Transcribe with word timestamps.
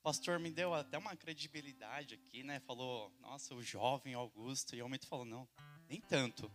O 0.00 0.02
pastor 0.02 0.38
me 0.38 0.50
deu 0.50 0.72
até 0.72 0.96
uma 0.96 1.14
credibilidade 1.14 2.14
aqui, 2.14 2.42
né? 2.42 2.58
Falou, 2.60 3.12
nossa, 3.20 3.54
o 3.54 3.62
jovem 3.62 4.14
Augusto. 4.14 4.74
E 4.74 4.80
o 4.80 4.88
Milton 4.88 5.06
falou, 5.06 5.24
não, 5.26 5.46
nem 5.90 6.00
tanto. 6.00 6.50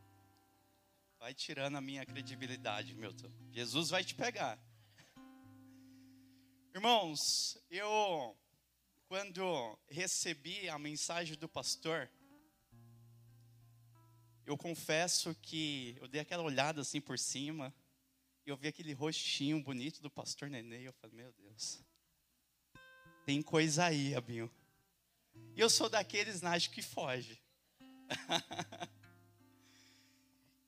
Vai 1.20 1.31
tirando 1.31 1.75
a 1.75 1.81
minha 1.81 2.04
credibilidade, 2.07 2.95
Milton. 2.95 3.31
Jesus 3.52 3.91
vai 3.91 4.04
te 4.04 4.16
pegar. 4.16 4.59
Irmãos, 6.73 7.55
eu, 7.70 8.36
quando 9.07 9.77
recebi 9.89 10.68
a 10.68 10.80
mensagem 10.80 11.38
do 11.38 11.48
pastor, 11.48 12.09
eu 14.43 14.57
confesso 14.57 15.36
que 15.36 15.96
eu 16.02 16.07
dei 16.07 16.21
aquela 16.21 16.41
olhada 16.41 16.82
assim 16.82 17.00
por 17.00 17.20
cima, 17.20 17.71
e 18.43 18.50
eu 18.50 18.57
vi 18.57 18.70
aquele 18.70 18.93
rostinho 18.93 19.62
bonito 19.62 20.02
do 20.02 20.09
pastor 20.09 20.50
Nenê, 20.50 20.82
e 20.82 20.86
eu 20.86 20.93
falei, 20.93 21.16
meu 21.16 21.32
Deus, 21.34 21.86
tem 23.25 23.42
coisa 23.42 23.86
aí, 23.86 24.14
Abinho. 24.14 24.52
E 25.56 25.60
eu 25.60 25.68
sou 25.70 25.89
daqueles, 25.89 26.42
Nádio, 26.42 26.70
que 26.70 26.83
foge. 26.83 27.42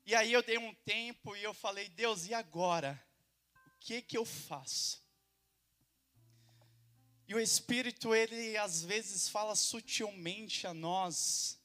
e 0.03 0.15
aí 0.15 0.33
eu 0.33 0.41
dei 0.41 0.57
um 0.57 0.73
tempo 0.73 1.35
e 1.35 1.43
eu 1.43 1.53
falei, 1.53 1.87
Deus, 1.89 2.25
e 2.25 2.33
agora? 2.33 2.99
O 3.53 3.79
que 3.79 4.01
que 4.01 4.17
eu 4.17 4.25
faço? 4.25 5.05
E 7.27 7.35
o 7.35 7.39
Espírito, 7.39 8.15
ele 8.15 8.57
às 8.57 8.81
vezes 8.81 9.29
fala 9.29 9.53
sutilmente 9.53 10.65
a 10.65 10.73
nós, 10.73 11.61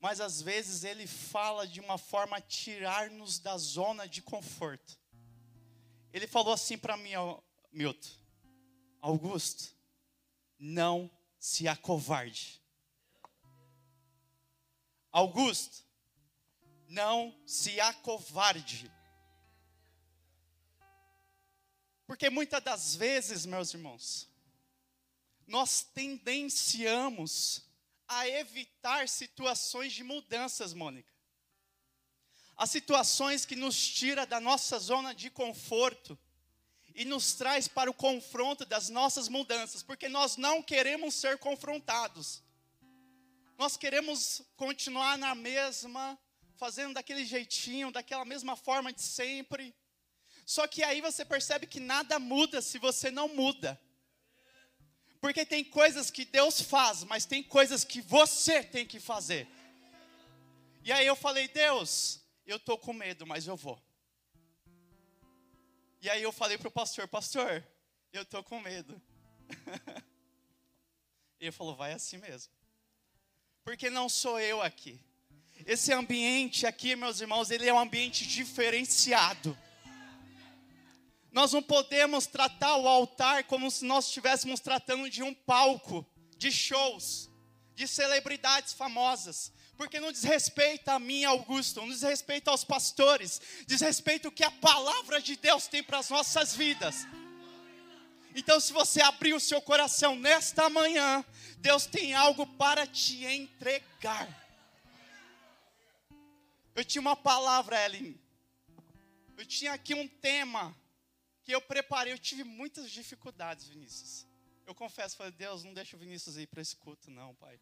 mas 0.00 0.20
às 0.20 0.42
vezes 0.42 0.82
ele 0.82 1.06
fala 1.06 1.68
de 1.68 1.78
uma 1.78 1.98
forma 1.98 2.38
a 2.38 2.40
tirar-nos 2.40 3.38
da 3.38 3.56
zona 3.58 4.08
de 4.08 4.22
conforto. 4.22 4.98
Ele 6.12 6.26
falou 6.26 6.52
assim 6.52 6.76
para 6.76 6.96
mim, 6.96 7.10
Milton, 7.70 8.08
Augusto, 9.00 9.75
não 10.58 11.10
se 11.38 11.68
acovarde. 11.68 12.62
Augusto, 15.10 15.84
não 16.88 17.34
se 17.46 17.80
acovarde. 17.80 18.90
Porque 22.06 22.30
muitas 22.30 22.62
das 22.62 22.94
vezes, 22.94 23.44
meus 23.44 23.74
irmãos, 23.74 24.28
nós 25.46 25.82
tendenciamos 25.82 27.64
a 28.06 28.28
evitar 28.28 29.08
situações 29.08 29.92
de 29.92 30.04
mudanças, 30.04 30.72
Mônica. 30.72 31.12
As 32.56 32.70
situações 32.70 33.44
que 33.44 33.56
nos 33.56 33.76
tira 33.76 34.24
da 34.24 34.40
nossa 34.40 34.78
zona 34.78 35.14
de 35.14 35.30
conforto 35.30 36.18
e 36.96 37.04
nos 37.04 37.34
traz 37.34 37.68
para 37.68 37.90
o 37.90 37.94
confronto 37.94 38.64
das 38.64 38.88
nossas 38.88 39.28
mudanças, 39.28 39.82
porque 39.82 40.08
nós 40.08 40.38
não 40.38 40.62
queremos 40.62 41.14
ser 41.14 41.36
confrontados. 41.36 42.42
Nós 43.58 43.76
queremos 43.76 44.40
continuar 44.56 45.18
na 45.18 45.34
mesma, 45.34 46.18
fazendo 46.56 46.94
daquele 46.94 47.26
jeitinho, 47.26 47.92
daquela 47.92 48.24
mesma 48.24 48.56
forma 48.56 48.94
de 48.94 49.02
sempre. 49.02 49.74
Só 50.46 50.66
que 50.66 50.82
aí 50.82 51.02
você 51.02 51.22
percebe 51.22 51.66
que 51.66 51.78
nada 51.78 52.18
muda 52.18 52.62
se 52.62 52.78
você 52.78 53.10
não 53.10 53.28
muda. 53.28 53.78
Porque 55.20 55.44
tem 55.44 55.62
coisas 55.62 56.10
que 56.10 56.24
Deus 56.24 56.62
faz, 56.62 57.04
mas 57.04 57.26
tem 57.26 57.42
coisas 57.42 57.84
que 57.84 58.00
você 58.00 58.62
tem 58.62 58.86
que 58.86 58.98
fazer. 58.98 59.46
E 60.82 60.90
aí 60.90 61.06
eu 61.06 61.16
falei, 61.16 61.46
Deus, 61.48 62.22
eu 62.46 62.58
tô 62.58 62.78
com 62.78 62.94
medo, 62.94 63.26
mas 63.26 63.46
eu 63.46 63.56
vou. 63.56 63.85
E 66.06 66.08
aí 66.08 66.22
eu 66.22 66.30
falei 66.30 66.56
pro 66.56 66.70
pastor, 66.70 67.08
pastor, 67.08 67.66
eu 68.12 68.24
tô 68.24 68.40
com 68.40 68.60
medo. 68.60 69.02
e 71.40 71.46
ele 71.46 71.50
falou, 71.50 71.74
vai 71.74 71.94
assim 71.94 72.16
mesmo. 72.18 72.52
Porque 73.64 73.90
não 73.90 74.08
sou 74.08 74.38
eu 74.38 74.62
aqui. 74.62 75.00
Esse 75.66 75.92
ambiente 75.92 76.64
aqui, 76.64 76.94
meus 76.94 77.20
irmãos, 77.20 77.50
ele 77.50 77.68
é 77.68 77.74
um 77.74 77.80
ambiente 77.80 78.24
diferenciado. 78.24 79.58
Nós 81.32 81.52
não 81.52 81.60
podemos 81.60 82.24
tratar 82.24 82.76
o 82.76 82.86
altar 82.86 83.42
como 83.42 83.68
se 83.68 83.84
nós 83.84 84.06
estivéssemos 84.06 84.60
tratando 84.60 85.10
de 85.10 85.24
um 85.24 85.34
palco, 85.34 86.06
de 86.38 86.52
shows, 86.52 87.28
de 87.74 87.88
celebridades 87.88 88.72
famosas. 88.72 89.52
Porque 89.76 90.00
não 90.00 90.10
diz 90.10 90.22
respeito 90.22 90.88
a 90.88 90.98
mim, 90.98 91.24
Augusto, 91.24 91.80
não 91.80 91.88
diz 91.88 92.02
respeito 92.02 92.48
aos 92.48 92.64
pastores, 92.64 93.40
diz 93.66 93.80
respeito 93.80 94.28
o 94.28 94.32
que 94.32 94.44
a 94.44 94.50
palavra 94.50 95.20
de 95.20 95.36
Deus 95.36 95.66
tem 95.66 95.82
para 95.82 95.98
as 95.98 96.08
nossas 96.08 96.54
vidas. 96.54 97.06
Então, 98.34 98.58
se 98.60 98.72
você 98.72 99.00
abrir 99.00 99.34
o 99.34 99.40
seu 99.40 99.60
coração 99.62 100.14
nesta 100.14 100.68
manhã, 100.68 101.24
Deus 101.58 101.86
tem 101.86 102.14
algo 102.14 102.46
para 102.46 102.86
te 102.86 103.24
entregar. 103.24 104.28
Eu 106.74 106.84
tinha 106.84 107.00
uma 107.00 107.16
palavra, 107.16 107.82
Ellen. 107.82 108.20
Eu 109.36 109.46
tinha 109.46 109.72
aqui 109.72 109.94
um 109.94 110.06
tema 110.06 110.76
que 111.44 111.54
eu 111.54 111.60
preparei, 111.60 112.12
eu 112.12 112.18
tive 112.18 112.44
muitas 112.44 112.90
dificuldades, 112.90 113.68
Vinícius. 113.68 114.26
Eu 114.66 114.74
confesso, 114.74 115.16
falei, 115.16 115.32
Deus, 115.32 115.62
não 115.62 115.72
deixa 115.72 115.96
o 115.96 115.98
Vinícius 115.98 116.36
ir 116.36 116.46
para 116.46 116.60
esse 116.60 116.76
culto, 116.76 117.10
não, 117.10 117.34
pai. 117.34 117.58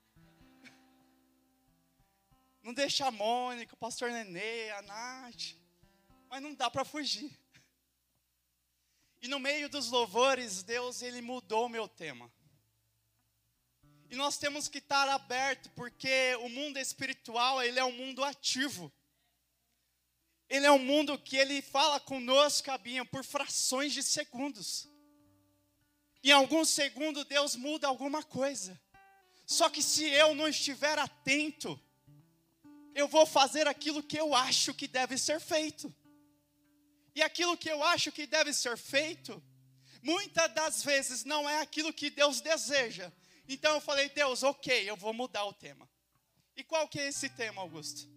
Não 2.64 2.72
deixa 2.72 3.06
a 3.06 3.10
Mônica, 3.10 3.74
o 3.74 3.76
pastor 3.76 4.10
Nenê, 4.10 4.70
a 4.70 4.80
Nath. 4.80 5.54
Mas 6.30 6.42
não 6.42 6.54
dá 6.54 6.70
para 6.70 6.82
fugir. 6.82 7.38
E 9.20 9.28
no 9.28 9.38
meio 9.38 9.68
dos 9.68 9.90
louvores, 9.90 10.62
Deus, 10.62 11.02
ele 11.02 11.20
mudou 11.20 11.66
o 11.66 11.68
meu 11.68 11.86
tema. 11.86 12.32
E 14.08 14.16
nós 14.16 14.38
temos 14.38 14.66
que 14.66 14.78
estar 14.78 15.06
aberto, 15.10 15.68
porque 15.76 16.34
o 16.36 16.48
mundo 16.48 16.78
espiritual, 16.78 17.62
ele 17.62 17.78
é 17.78 17.84
um 17.84 17.92
mundo 17.92 18.24
ativo. 18.24 18.90
Ele 20.48 20.64
é 20.64 20.72
um 20.72 20.78
mundo 20.78 21.18
que 21.18 21.36
ele 21.36 21.60
fala 21.60 22.00
conosco, 22.00 22.64
Cabinha, 22.64 23.04
por 23.04 23.22
frações 23.24 23.92
de 23.92 24.02
segundos. 24.02 24.88
Em 26.22 26.30
alguns 26.30 26.70
segundos 26.70 27.26
Deus 27.26 27.56
muda 27.56 27.88
alguma 27.88 28.22
coisa. 28.22 28.80
Só 29.46 29.68
que 29.68 29.82
se 29.82 30.06
eu 30.06 30.34
não 30.34 30.48
estiver 30.48 30.98
atento, 30.98 31.78
eu 32.94 33.08
vou 33.08 33.26
fazer 33.26 33.66
aquilo 33.66 34.02
que 34.02 34.16
eu 34.16 34.34
acho 34.34 34.72
que 34.72 34.86
deve 34.86 35.18
ser 35.18 35.40
feito. 35.40 35.94
E 37.14 37.22
aquilo 37.22 37.56
que 37.56 37.68
eu 37.68 37.82
acho 37.82 38.10
que 38.10 38.26
deve 38.26 38.52
ser 38.52 38.76
feito, 38.76 39.42
muitas 40.02 40.52
das 40.54 40.82
vezes 40.82 41.24
não 41.24 41.48
é 41.48 41.60
aquilo 41.60 41.92
que 41.92 42.10
Deus 42.10 42.40
deseja. 42.40 43.12
Então 43.48 43.74
eu 43.74 43.80
falei, 43.80 44.08
Deus, 44.08 44.42
ok, 44.42 44.88
eu 44.88 44.96
vou 44.96 45.12
mudar 45.12 45.44
o 45.44 45.52
tema. 45.52 45.88
E 46.56 46.64
qual 46.64 46.88
que 46.88 47.00
é 47.00 47.08
esse 47.08 47.28
tema, 47.28 47.60
Augusto? 47.60 48.14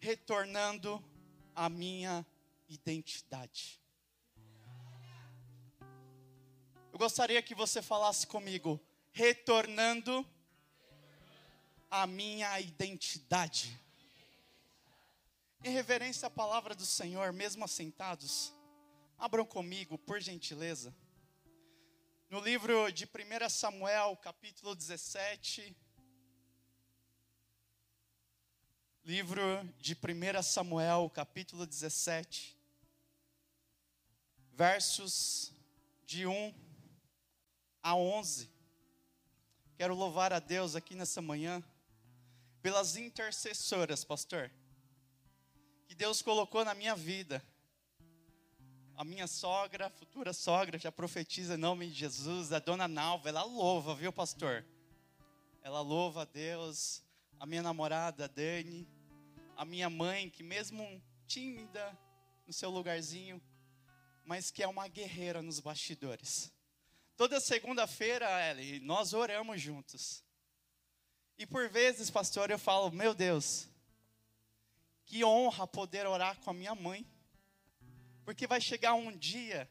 retornando 0.00 1.02
à 1.54 1.68
minha 1.68 2.26
identidade. 2.68 3.80
Eu 6.92 6.98
gostaria 6.98 7.40
que 7.42 7.54
você 7.54 7.82
falasse 7.82 8.26
comigo, 8.26 8.80
retornando 9.12 10.26
à 11.90 12.06
minha 12.06 12.60
identidade. 12.60 13.78
Em 15.64 15.70
reverência 15.70 16.28
à 16.28 16.30
palavra 16.30 16.74
do 16.74 16.86
Senhor, 16.86 17.32
mesmo 17.32 17.64
assentados, 17.64 18.54
abram 19.18 19.44
comigo, 19.44 19.98
por 19.98 20.20
gentileza, 20.20 20.94
no 22.30 22.38
livro 22.38 22.92
de 22.92 23.04
1 23.04 23.48
Samuel, 23.50 24.16
capítulo 24.18 24.74
17, 24.74 25.76
Livro 29.04 29.42
de 29.78 29.94
1 29.94 30.42
Samuel, 30.42 31.10
capítulo 31.10 31.66
17, 31.66 32.56
versos 34.52 35.52
de 36.06 36.26
1 36.26 36.54
a 37.82 37.96
11. 37.96 38.48
Quero 39.76 39.94
louvar 39.94 40.32
a 40.32 40.38
Deus 40.38 40.76
aqui 40.76 40.94
nessa 40.94 41.20
manhã 41.20 41.64
pelas 42.62 42.96
intercessoras, 42.96 44.04
pastor, 44.04 44.50
que 45.86 45.94
Deus 45.94 46.22
colocou 46.22 46.64
na 46.64 46.74
minha 46.74 46.94
vida. 46.94 47.42
A 48.96 49.04
minha 49.04 49.26
sogra, 49.26 49.86
a 49.86 49.90
futura 49.90 50.32
sogra, 50.32 50.78
já 50.78 50.92
profetiza 50.92 51.54
em 51.54 51.56
nome 51.56 51.88
de 51.88 51.94
Jesus, 51.94 52.52
a 52.52 52.58
dona 52.58 52.86
Nalva, 52.86 53.30
ela 53.30 53.42
louva, 53.42 53.94
viu, 53.94 54.12
pastor? 54.12 54.64
Ela 55.62 55.80
louva 55.80 56.22
a 56.22 56.24
Deus 56.26 57.02
a 57.38 57.46
minha 57.46 57.62
namorada 57.62 58.28
Dani, 58.28 58.86
a 59.56 59.64
minha 59.64 59.88
mãe, 59.88 60.28
que 60.28 60.42
mesmo 60.42 61.02
tímida 61.26 61.98
no 62.46 62.52
seu 62.52 62.68
lugarzinho, 62.68 63.40
mas 64.24 64.50
que 64.50 64.62
é 64.62 64.68
uma 64.68 64.86
guerreira 64.86 65.40
nos 65.40 65.60
bastidores. 65.60 66.52
Toda 67.16 67.40
segunda-feira, 67.40 68.26
Ellie, 68.50 68.80
nós 68.80 69.14
oramos 69.14 69.60
juntos. 69.60 70.22
E 71.40 71.46
por 71.46 71.70
vezes, 71.70 72.10
pastor, 72.10 72.50
eu 72.50 72.58
falo, 72.58 72.90
meu 72.90 73.14
Deus, 73.14 73.66
que 75.06 75.24
honra 75.24 75.66
poder 75.66 76.06
orar 76.06 76.38
com 76.40 76.50
a 76.50 76.52
minha 76.52 76.74
mãe. 76.74 77.10
Porque 78.26 78.46
vai 78.46 78.60
chegar 78.60 78.92
um 78.92 79.10
dia 79.16 79.66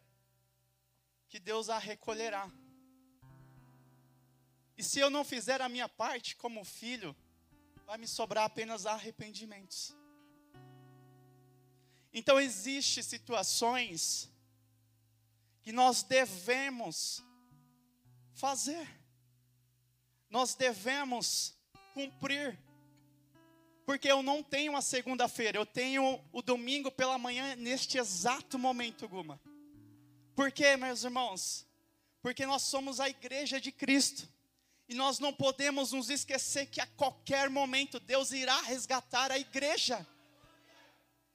que 1.27 1.39
Deus 1.39 1.69
a 1.69 1.77
recolherá. 1.77 2.51
E 4.75 4.83
se 4.83 5.00
eu 5.00 5.12
não 5.12 5.24
fizer 5.24 5.62
a 5.62 5.69
minha 5.69 5.88
parte 5.88 6.36
como 6.36 6.66
filho, 6.66 7.16
vai 7.86 8.00
me 8.00 8.07
sobrar 8.07 8.45
apenas 8.45 8.88
arrependimentos. 8.88 9.95
Então 12.12 12.42
existe 12.42 13.04
situações 13.04 14.27
que 15.62 15.71
nós 15.71 16.01
devemos 16.01 17.24
fazer. 18.33 18.89
Nós 20.31 20.56
devemos 20.56 21.58
cumprir. 22.00 22.57
Porque 23.86 24.10
eu 24.10 24.22
não 24.22 24.42
tenho 24.42 24.75
a 24.78 24.81
segunda-feira, 24.81 25.57
eu 25.57 25.66
tenho 25.66 26.24
o 26.31 26.42
domingo 26.42 26.92
pela 26.92 27.18
manhã 27.18 27.56
neste 27.56 27.98
exato 27.98 28.57
momento, 28.57 29.07
Guma. 29.07 29.42
Por 30.36 30.51
quê, 30.51 30.78
meus 30.78 31.04
irmãos? 31.04 31.68
Porque 32.22 32.46
nós 32.46 32.62
somos 32.62 33.00
a 33.00 33.10
igreja 33.10 33.60
de 33.60 33.72
Cristo. 33.72 34.30
E 34.88 34.94
nós 34.94 35.19
não 35.19 35.34
podemos 35.34 35.92
nos 35.92 36.10
esquecer 36.10 36.68
que 36.68 36.80
a 36.80 36.88
qualquer 36.88 37.50
momento 37.50 38.00
Deus 38.00 38.31
irá 38.31 38.60
resgatar 38.62 39.31
a 39.31 39.38
igreja. 39.38 40.06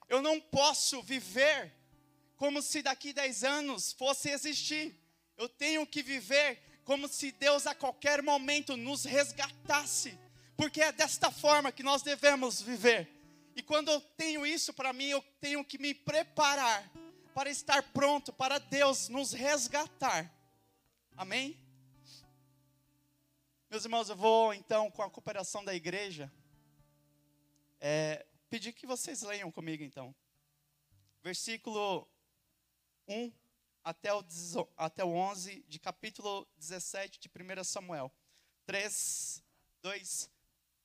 Eu 0.08 0.22
não 0.22 0.40
posso 0.40 1.02
viver 1.02 1.72
como 2.36 2.62
se 2.62 2.82
daqui 2.82 3.12
dez 3.12 3.44
anos 3.44 3.92
fosse 3.92 4.30
existir. 4.30 4.98
Eu 5.36 5.48
tenho 5.48 5.86
que 5.86 6.02
viver 6.02 6.80
como 6.84 7.08
se 7.08 7.32
Deus 7.32 7.66
a 7.66 7.74
qualquer 7.74 8.22
momento 8.22 8.76
nos 8.76 9.04
resgatasse, 9.04 10.18
porque 10.56 10.80
é 10.80 10.92
desta 10.92 11.30
forma 11.30 11.72
que 11.72 11.82
nós 11.82 12.02
devemos 12.02 12.60
viver. 12.60 13.08
E 13.56 13.62
quando 13.62 13.90
eu 13.90 14.00
tenho 14.00 14.46
isso 14.46 14.72
para 14.72 14.92
mim, 14.92 15.06
eu 15.06 15.22
tenho 15.40 15.64
que 15.64 15.78
me 15.78 15.94
preparar 15.94 16.90
para 17.34 17.50
estar 17.50 17.82
pronto 17.92 18.32
para 18.32 18.58
Deus 18.58 19.08
nos 19.08 19.32
resgatar. 19.32 20.32
Amém? 21.16 21.58
Meus 23.70 23.84
irmãos, 23.84 24.08
eu 24.08 24.16
vou 24.16 24.54
então, 24.54 24.90
com 24.90 25.02
a 25.02 25.10
cooperação 25.10 25.64
da 25.64 25.74
igreja, 25.74 26.32
é, 27.80 28.24
pedir 28.48 28.72
que 28.72 28.86
vocês 28.86 29.22
leiam 29.22 29.50
comigo 29.50 29.82
então. 29.82 30.14
Versículo 31.22 32.08
1 33.08 33.32
até 33.82 34.14
o, 34.14 34.24
até 34.76 35.04
o 35.04 35.10
11 35.10 35.64
de 35.68 35.78
capítulo 35.78 36.46
17 36.56 37.18
de 37.18 37.28
1 37.28 37.64
Samuel. 37.64 38.12
3, 38.64 39.42
2, 39.82 40.30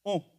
1. 0.10 0.39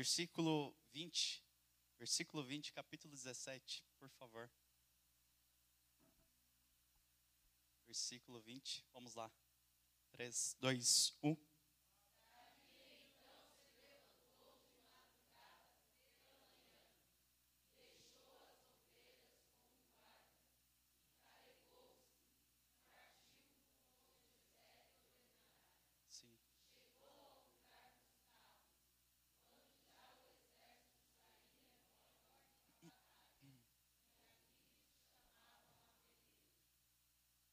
Versículo 0.00 0.74
20, 0.94 1.44
versículo 1.98 2.42
20, 2.42 2.72
capítulo 2.72 3.12
17, 3.12 3.84
por 3.98 4.08
favor. 4.08 4.50
Versículo 7.84 8.40
20, 8.40 8.82
vamos 8.94 9.14
lá. 9.14 9.30
3, 10.12 10.56
2, 10.58 11.18
1. 11.20 11.49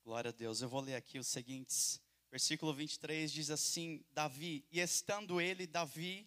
Glória 0.08 0.30
a 0.30 0.32
Deus. 0.32 0.62
Eu 0.62 0.70
vou 0.70 0.80
ler 0.80 0.96
aqui 0.96 1.20
os 1.20 1.28
seguintes. 1.28 2.02
Versículo 2.32 2.74
23 2.74 3.30
diz 3.30 3.52
assim: 3.52 4.06
Davi, 4.12 4.66
e 4.72 4.80
estando 4.80 5.42
ele, 5.42 5.68
Davi, 5.68 6.26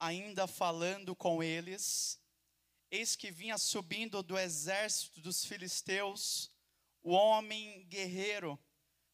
ainda 0.00 0.48
falando 0.48 1.14
com 1.14 1.40
eles, 1.40 2.20
eis 2.90 3.14
que 3.14 3.30
vinha 3.30 3.56
subindo 3.56 4.20
do 4.20 4.36
exército 4.36 5.20
dos 5.20 5.44
filisteus 5.44 6.50
o 7.04 7.12
homem 7.12 7.86
guerreiro, 7.86 8.58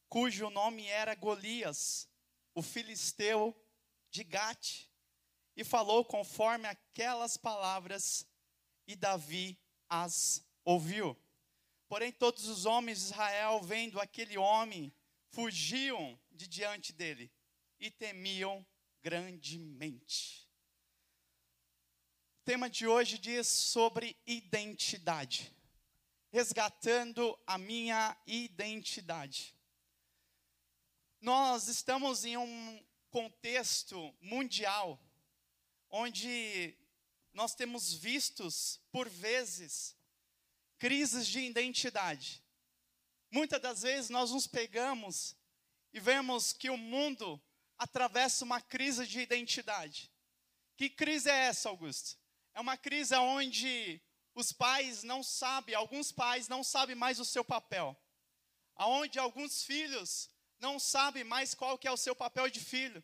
cujo 0.08 0.48
nome 0.48 0.86
era 0.86 1.14
Golias, 1.14 2.08
o 2.54 2.62
filisteu 2.62 3.54
de 4.10 4.24
Gate, 4.24 4.86
e 5.54 5.62
falou 5.62 6.02
conforme 6.06 6.66
aquelas 6.66 7.36
palavras, 7.36 8.26
e 8.86 8.96
Davi 8.96 9.60
as 9.90 10.42
ouviu. 10.64 11.14
Porém, 11.88 12.10
todos 12.10 12.46
os 12.46 12.66
homens 12.66 12.98
de 12.98 13.04
Israel, 13.06 13.62
vendo 13.62 14.00
aquele 14.00 14.36
homem, 14.36 14.92
fugiam 15.30 16.18
de 16.32 16.48
diante 16.48 16.92
dele 16.92 17.30
e 17.78 17.90
temiam 17.90 18.66
grandemente. 19.02 20.48
O 22.40 22.44
tema 22.44 22.68
de 22.68 22.86
hoje 22.86 23.18
diz 23.18 23.46
sobre 23.46 24.16
identidade, 24.26 25.54
resgatando 26.30 27.38
a 27.46 27.56
minha 27.56 28.16
identidade. 28.26 29.54
Nós 31.20 31.68
estamos 31.68 32.24
em 32.24 32.36
um 32.36 32.84
contexto 33.10 34.14
mundial 34.20 35.00
onde 35.90 36.76
nós 37.32 37.54
temos 37.54 37.92
vistos, 37.92 38.80
por 38.90 39.08
vezes, 39.08 39.95
crises 40.78 41.26
de 41.26 41.40
identidade. 41.40 42.42
Muitas 43.30 43.60
das 43.60 43.82
vezes 43.82 44.10
nós 44.10 44.30
nos 44.30 44.46
pegamos 44.46 45.36
e 45.92 46.00
vemos 46.00 46.52
que 46.52 46.70
o 46.70 46.76
mundo 46.76 47.42
atravessa 47.78 48.44
uma 48.44 48.60
crise 48.60 49.06
de 49.06 49.20
identidade. 49.20 50.10
Que 50.76 50.88
crise 50.88 51.30
é 51.30 51.46
essa, 51.46 51.68
Augusto? 51.68 52.18
É 52.54 52.60
uma 52.60 52.76
crise 52.76 53.14
onde 53.16 54.00
os 54.34 54.52
pais 54.52 55.02
não 55.02 55.22
sabem, 55.22 55.74
alguns 55.74 56.12
pais 56.12 56.48
não 56.48 56.62
sabem 56.62 56.94
mais 56.94 57.18
o 57.18 57.24
seu 57.24 57.44
papel. 57.44 57.96
Aonde 58.74 59.18
alguns 59.18 59.62
filhos 59.62 60.30
não 60.58 60.78
sabem 60.78 61.24
mais 61.24 61.54
qual 61.54 61.78
que 61.78 61.88
é 61.88 61.92
o 61.92 61.96
seu 61.96 62.14
papel 62.14 62.48
de 62.50 62.60
filho. 62.60 63.02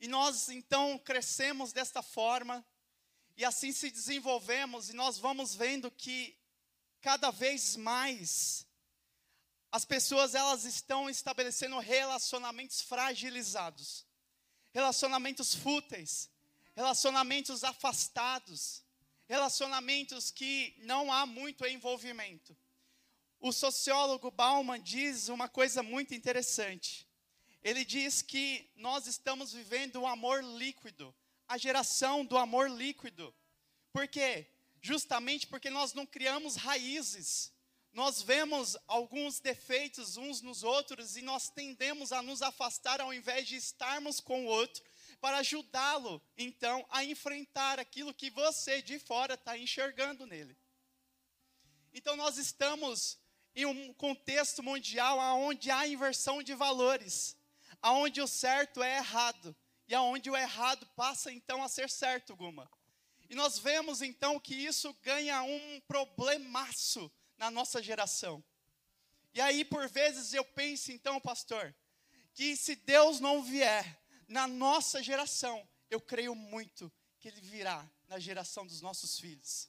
E 0.00 0.08
nós 0.08 0.48
então 0.48 0.98
crescemos 0.98 1.72
desta 1.72 2.02
forma, 2.02 2.66
e 3.36 3.44
assim 3.44 3.72
se 3.72 3.90
desenvolvemos, 3.90 4.90
e 4.90 4.92
nós 4.92 5.18
vamos 5.18 5.54
vendo 5.54 5.90
que 5.90 6.36
cada 7.00 7.30
vez 7.30 7.76
mais 7.76 8.66
as 9.70 9.84
pessoas 9.84 10.34
elas 10.34 10.64
estão 10.64 11.08
estabelecendo 11.08 11.78
relacionamentos 11.78 12.82
fragilizados, 12.82 14.06
relacionamentos 14.72 15.54
fúteis, 15.54 16.30
relacionamentos 16.76 17.64
afastados, 17.64 18.82
relacionamentos 19.26 20.30
que 20.30 20.74
não 20.80 21.10
há 21.10 21.24
muito 21.24 21.66
envolvimento. 21.66 22.56
O 23.40 23.50
sociólogo 23.50 24.30
Bauman 24.30 24.80
diz 24.80 25.28
uma 25.28 25.48
coisa 25.48 25.82
muito 25.82 26.14
interessante. 26.14 27.08
Ele 27.62 27.84
diz 27.84 28.20
que 28.20 28.70
nós 28.76 29.06
estamos 29.06 29.52
vivendo 29.52 30.00
um 30.00 30.06
amor 30.06 30.44
líquido, 30.44 31.14
a 31.52 31.58
geração 31.58 32.24
do 32.24 32.36
amor 32.36 32.70
líquido. 32.70 33.34
Por 33.92 34.08
quê? 34.08 34.46
Justamente 34.80 35.46
porque 35.46 35.70
nós 35.70 35.92
não 35.94 36.06
criamos 36.06 36.56
raízes 36.56 37.52
nós 37.92 38.22
vemos 38.22 38.76
alguns 38.86 39.38
defeitos 39.38 40.16
uns 40.16 40.40
nos 40.40 40.62
outros 40.62 41.16
e 41.16 41.22
nós 41.22 41.50
tendemos 41.50 42.10
a 42.10 42.22
nos 42.22 42.40
afastar 42.40 43.02
ao 43.02 43.12
invés 43.12 43.46
de 43.46 43.56
estarmos 43.56 44.18
com 44.18 44.46
o 44.46 44.48
outro 44.48 44.82
para 45.20 45.38
ajudá-lo, 45.38 46.20
então, 46.36 46.84
a 46.88 47.04
enfrentar 47.04 47.78
aquilo 47.78 48.14
que 48.14 48.30
você 48.30 48.82
de 48.82 48.98
fora 48.98 49.34
está 49.34 49.56
enxergando 49.56 50.26
nele. 50.26 50.56
Então, 51.92 52.16
nós 52.16 52.38
estamos 52.38 53.18
em 53.54 53.66
um 53.66 53.92
contexto 53.92 54.62
mundial 54.62 55.18
onde 55.38 55.70
há 55.70 55.86
inversão 55.86 56.42
de 56.42 56.54
valores, 56.54 57.36
aonde 57.80 58.20
o 58.20 58.26
certo 58.26 58.82
é 58.82 58.96
errado 58.96 59.54
e 59.92 59.94
aonde 59.94 60.30
o 60.30 60.36
errado 60.36 60.86
passa 60.96 61.30
então 61.30 61.62
a 61.62 61.68
ser 61.68 61.90
certo, 61.90 62.34
Guma. 62.34 62.66
E 63.28 63.34
nós 63.34 63.58
vemos 63.58 64.00
então 64.00 64.40
que 64.40 64.54
isso 64.54 64.90
ganha 65.02 65.42
um 65.42 65.80
problemaço 65.86 67.12
na 67.36 67.50
nossa 67.50 67.82
geração. 67.82 68.42
E 69.34 69.40
aí, 69.42 69.66
por 69.66 69.86
vezes, 69.90 70.32
eu 70.32 70.46
penso, 70.46 70.90
então, 70.92 71.20
pastor, 71.20 71.74
que 72.32 72.56
se 72.56 72.74
Deus 72.74 73.20
não 73.20 73.42
vier 73.42 74.02
na 74.26 74.46
nossa 74.46 75.02
geração, 75.02 75.68
eu 75.90 76.00
creio 76.00 76.34
muito 76.34 76.90
que 77.20 77.28
Ele 77.28 77.42
virá 77.42 77.86
na 78.08 78.18
geração 78.18 78.66
dos 78.66 78.80
nossos 78.80 79.20
filhos. 79.20 79.68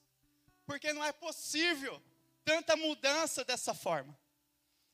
Porque 0.65 0.93
não 0.93 1.03
é 1.03 1.11
possível 1.11 2.01
tanta 2.45 2.77
mudança 2.77 3.43
dessa 3.43 3.73
forma. 3.73 4.17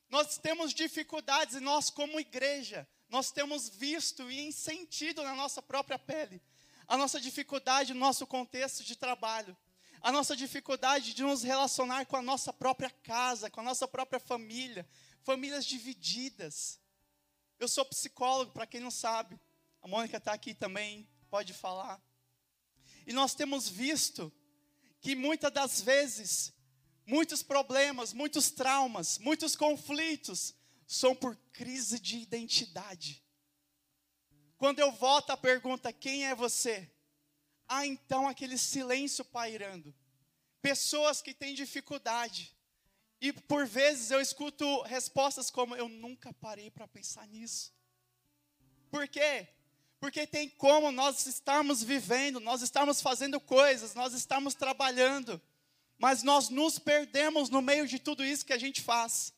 Nós 0.08 0.38
temos 0.38 0.74
dificuldades 0.74 1.54
e 1.54 1.60
nós, 1.60 1.88
como 1.88 2.18
igreja, 2.18 2.84
nós 3.10 3.30
temos 3.30 3.68
visto 3.68 4.30
e 4.30 4.52
sentido 4.52 5.22
na 5.22 5.34
nossa 5.34 5.60
própria 5.60 5.98
pele 5.98 6.40
a 6.88 6.96
nossa 6.96 7.20
dificuldade 7.20 7.92
no 7.92 8.00
nosso 8.00 8.26
contexto 8.26 8.82
de 8.82 8.96
trabalho 8.96 9.56
a 10.02 10.10
nossa 10.10 10.34
dificuldade 10.34 11.12
de 11.12 11.22
nos 11.22 11.42
relacionar 11.42 12.06
com 12.06 12.16
a 12.16 12.22
nossa 12.22 12.52
própria 12.52 12.90
casa, 12.90 13.50
com 13.50 13.60
a 13.60 13.64
nossa 13.64 13.86
própria 13.86 14.18
família, 14.18 14.88
famílias 15.22 15.66
divididas. 15.66 16.80
Eu 17.58 17.68
sou 17.68 17.84
psicólogo, 17.84 18.52
para 18.52 18.66
quem 18.66 18.80
não 18.80 18.90
sabe, 18.90 19.38
a 19.82 19.88
Mônica 19.88 20.16
está 20.16 20.32
aqui 20.32 20.54
também, 20.54 21.06
pode 21.28 21.52
falar. 21.52 22.00
E 23.06 23.12
nós 23.12 23.34
temos 23.34 23.68
visto 23.68 24.32
que 25.00 25.14
muitas 25.14 25.52
das 25.52 25.80
vezes, 25.80 26.52
muitos 27.06 27.42
problemas, 27.42 28.12
muitos 28.12 28.50
traumas, 28.50 29.18
muitos 29.18 29.54
conflitos 29.54 30.54
são 30.92 31.14
por 31.14 31.36
crise 31.52 31.98
de 31.98 32.18
identidade. 32.18 33.22
Quando 34.56 34.78
eu 34.78 34.90
volto 34.92 35.30
à 35.30 35.36
pergunta: 35.36 35.92
quem 35.92 36.26
é 36.26 36.34
você? 36.34 36.90
há 37.70 37.86
então 37.86 38.26
aquele 38.26 38.58
silêncio 38.58 39.24
pairando. 39.24 39.94
Pessoas 40.60 41.22
que 41.22 41.32
têm 41.32 41.54
dificuldade. 41.54 42.52
E 43.20 43.32
por 43.32 43.66
vezes 43.66 44.10
eu 44.10 44.20
escuto 44.20 44.82
respostas 44.82 45.50
como: 45.50 45.76
Eu 45.76 45.88
nunca 45.88 46.34
parei 46.34 46.70
para 46.70 46.88
pensar 46.88 47.26
nisso. 47.28 47.72
Por 48.90 49.06
quê? 49.06 49.48
Porque 50.00 50.26
tem 50.26 50.48
como 50.48 50.90
nós 50.90 51.26
estarmos 51.26 51.82
vivendo, 51.82 52.40
nós 52.40 52.62
estamos 52.62 53.00
fazendo 53.00 53.38
coisas, 53.38 53.94
nós 53.94 54.14
estamos 54.14 54.54
trabalhando, 54.54 55.40
mas 55.98 56.22
nós 56.22 56.48
nos 56.48 56.78
perdemos 56.78 57.50
no 57.50 57.62
meio 57.62 57.86
de 57.86 57.98
tudo 57.98 58.24
isso 58.24 58.44
que 58.44 58.52
a 58.52 58.58
gente 58.58 58.80
faz. 58.80 59.32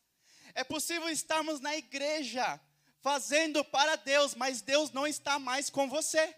É 0.55 0.65
possível 0.65 1.09
estarmos 1.09 1.61
na 1.61 1.77
igreja 1.77 2.61
fazendo 3.01 3.65
para 3.65 3.97
Deus, 3.97 4.35
mas 4.35 4.63
Deus 4.63 4.91
não 4.93 5.07
está 5.07 5.39
mais 5.39 5.69
com 5.69 5.89
você. 5.89 6.35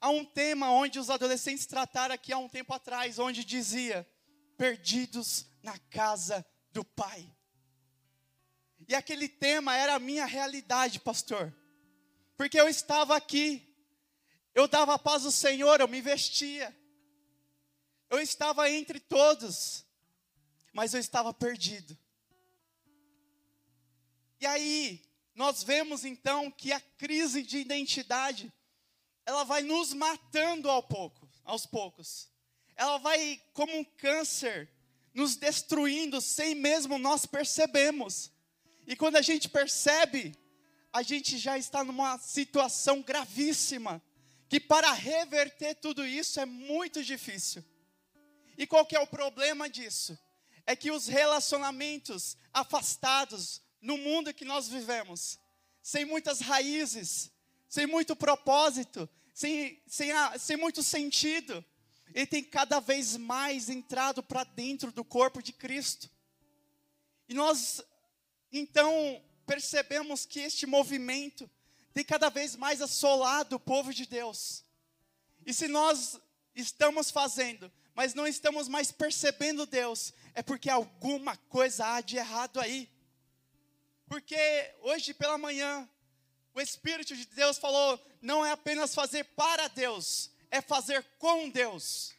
Há 0.00 0.10
um 0.10 0.24
tema 0.24 0.70
onde 0.70 0.98
os 0.98 1.10
adolescentes 1.10 1.66
trataram 1.66 2.14
aqui 2.14 2.32
há 2.32 2.38
um 2.38 2.48
tempo 2.48 2.72
atrás, 2.72 3.18
onde 3.18 3.44
dizia: 3.44 4.08
perdidos 4.56 5.46
na 5.62 5.78
casa 5.90 6.44
do 6.70 6.84
Pai. 6.84 7.32
E 8.88 8.94
aquele 8.94 9.28
tema 9.28 9.76
era 9.76 9.94
a 9.94 9.98
minha 9.98 10.24
realidade, 10.24 11.00
pastor. 11.00 11.54
Porque 12.36 12.58
eu 12.60 12.68
estava 12.68 13.16
aqui, 13.16 13.68
eu 14.54 14.68
dava 14.68 14.94
a 14.94 14.98
paz 14.98 15.24
ao 15.24 15.32
Senhor, 15.32 15.80
eu 15.80 15.88
me 15.88 16.00
vestia. 16.00 16.76
Eu 18.08 18.20
estava 18.20 18.70
entre 18.70 18.98
todos, 18.98 19.84
mas 20.72 20.94
eu 20.94 21.00
estava 21.00 21.34
perdido. 21.34 21.98
E 24.40 24.46
aí, 24.46 25.02
nós 25.34 25.62
vemos 25.62 26.04
então 26.04 26.50
que 26.50 26.72
a 26.72 26.80
crise 26.80 27.42
de 27.42 27.58
identidade 27.58 28.52
ela 29.24 29.44
vai 29.44 29.62
nos 29.62 29.92
matando 29.92 30.70
ao 30.70 30.82
pouco, 30.82 31.28
aos 31.44 31.66
poucos. 31.66 32.28
Ela 32.74 32.98
vai, 32.98 33.40
como 33.52 33.76
um 33.76 33.84
câncer, 33.84 34.70
nos 35.12 35.36
destruindo 35.36 36.20
sem 36.20 36.54
mesmo 36.54 36.98
nós 36.98 37.26
percebemos. 37.26 38.32
E 38.86 38.96
quando 38.96 39.16
a 39.16 39.22
gente 39.22 39.48
percebe, 39.48 40.34
a 40.92 41.02
gente 41.02 41.36
já 41.36 41.58
está 41.58 41.84
numa 41.84 42.18
situação 42.18 43.02
gravíssima, 43.02 44.02
que 44.48 44.58
para 44.58 44.92
reverter 44.92 45.74
tudo 45.74 46.06
isso 46.06 46.40
é 46.40 46.46
muito 46.46 47.04
difícil. 47.04 47.64
E 48.56 48.66
qual 48.66 48.86
que 48.86 48.96
é 48.96 49.00
o 49.00 49.06
problema 49.06 49.68
disso? 49.68 50.18
É 50.66 50.74
que 50.74 50.90
os 50.90 51.06
relacionamentos 51.06 52.36
afastados 52.52 53.60
no 53.80 53.96
mundo 53.96 54.34
que 54.34 54.44
nós 54.44 54.68
vivemos, 54.68 55.38
sem 55.82 56.04
muitas 56.04 56.40
raízes, 56.40 57.30
sem 57.68 57.86
muito 57.86 58.16
propósito, 58.16 59.08
sem, 59.34 59.82
sem, 59.86 60.10
a, 60.12 60.38
sem 60.38 60.56
muito 60.56 60.82
sentido. 60.82 61.64
Ele 62.14 62.26
tem 62.26 62.42
cada 62.42 62.80
vez 62.80 63.16
mais 63.16 63.68
entrado 63.68 64.22
para 64.22 64.44
dentro 64.44 64.90
do 64.90 65.04
corpo 65.04 65.42
de 65.42 65.52
Cristo. 65.52 66.10
E 67.28 67.34
nós, 67.34 67.82
então, 68.50 69.22
percebemos 69.46 70.24
que 70.24 70.40
este 70.40 70.66
movimento 70.66 71.48
tem 71.92 72.04
cada 72.04 72.28
vez 72.28 72.56
mais 72.56 72.80
assolado 72.80 73.56
o 73.56 73.60
povo 73.60 73.92
de 73.92 74.06
Deus. 74.06 74.64
E 75.44 75.52
se 75.52 75.68
nós 75.68 76.18
estamos 76.54 77.10
fazendo, 77.10 77.70
mas 77.94 78.14
não 78.14 78.26
estamos 78.26 78.68
mais 78.68 78.92
percebendo 78.92 79.66
Deus, 79.66 80.12
é 80.34 80.42
porque 80.42 80.70
alguma 80.70 81.36
coisa 81.36 81.86
há 81.86 82.00
de 82.00 82.16
errado 82.16 82.60
aí. 82.60 82.88
Porque 84.08 84.74
hoje 84.80 85.12
pela 85.12 85.36
manhã, 85.36 85.88
o 86.54 86.60
Espírito 86.60 87.14
de 87.14 87.26
Deus 87.26 87.58
falou: 87.58 88.00
não 88.20 88.44
é 88.44 88.50
apenas 88.50 88.94
fazer 88.94 89.24
para 89.24 89.68
Deus, 89.68 90.30
é 90.50 90.60
fazer 90.60 91.04
com 91.18 91.48
Deus. 91.48 92.16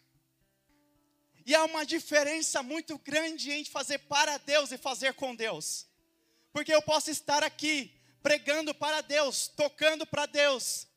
E 1.46 1.56
há 1.56 1.64
uma 1.66 1.84
diferença 1.86 2.62
muito 2.62 2.98
grande 3.00 3.52
entre 3.52 3.72
fazer 3.72 3.98
para 3.98 4.38
Deus 4.38 4.72
e 4.72 4.78
fazer 4.78 5.16
com 5.16 5.36
Deus. 5.36 5.88
Porque 6.54 6.74
eu 6.74 6.82
posso 6.82 7.10
estar 7.10 7.44
aqui 7.44 7.92
pregando 8.22 8.74
para 8.74 9.02
Deus, 9.02 9.48
tocando 9.48 10.06
para 10.06 10.28
Deus, 10.28 10.88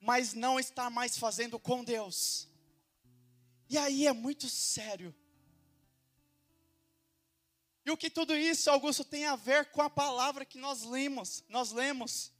mas 0.00 0.34
não 0.34 0.60
estar 0.60 0.88
mais 0.88 1.18
fazendo 1.18 1.58
com 1.58 1.82
Deus. 1.82 2.48
E 3.68 3.76
aí 3.76 4.06
é 4.06 4.12
muito 4.12 4.48
sério. 4.48 5.14
E 7.84 7.90
o 7.90 7.96
que 7.96 8.08
tudo 8.08 8.34
isso, 8.34 8.70
Augusto, 8.70 9.04
tem 9.04 9.26
a 9.26 9.36
ver 9.36 9.70
com 9.70 9.82
a 9.82 9.90
palavra 9.90 10.44
que 10.44 10.58
nós 10.58 10.82
lemos, 10.82 11.44
nós 11.48 11.70
lemos. 11.70 12.32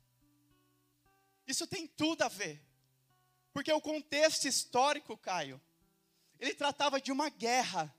Isso 1.47 1.67
tem 1.67 1.87
tudo 1.87 2.23
a 2.23 2.29
ver. 2.29 2.63
Porque 3.53 3.73
o 3.73 3.81
contexto 3.81 4.47
histórico, 4.47 5.17
Caio, 5.19 5.61
ele 6.41 6.55
tratava 6.55 7.01
de 7.01 7.13
uma 7.13 7.29
guerra. 7.29 7.95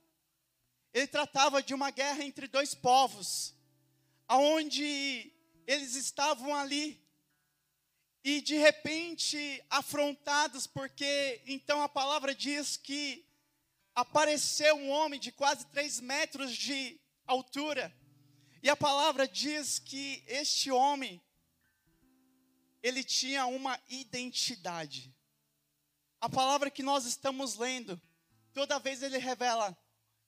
Ele 0.93 1.07
tratava 1.07 1.61
de 1.61 1.73
uma 1.73 1.91
guerra 1.91 2.23
entre 2.23 2.47
dois 2.47 2.73
povos, 2.73 3.53
aonde 4.27 5.31
eles 5.67 5.95
estavam 5.95 6.55
ali 6.55 7.05
e 8.23 8.41
de 8.41 8.57
repente 8.57 9.63
afrontados, 9.69 10.65
porque 10.65 11.43
então 11.45 11.83
a 11.83 11.87
palavra 11.87 12.33
diz 12.33 12.75
que 12.75 13.23
apareceu 13.93 14.75
um 14.75 14.89
homem 14.89 15.19
de 15.19 15.31
quase 15.31 15.65
três 15.67 15.99
metros 15.99 16.55
de 16.55 16.99
altura. 17.25 17.95
E 18.61 18.69
a 18.69 18.75
palavra 18.75 19.27
diz 19.27 19.79
que 19.79 20.23
este 20.27 20.71
homem, 20.71 21.21
ele 22.81 23.03
tinha 23.03 23.45
uma 23.45 23.79
identidade. 23.89 25.13
A 26.19 26.29
palavra 26.29 26.71
que 26.71 26.81
nós 26.81 27.05
estamos 27.05 27.55
lendo, 27.55 28.01
toda 28.53 28.79
vez 28.79 29.03
ele 29.03 29.17
revela 29.17 29.77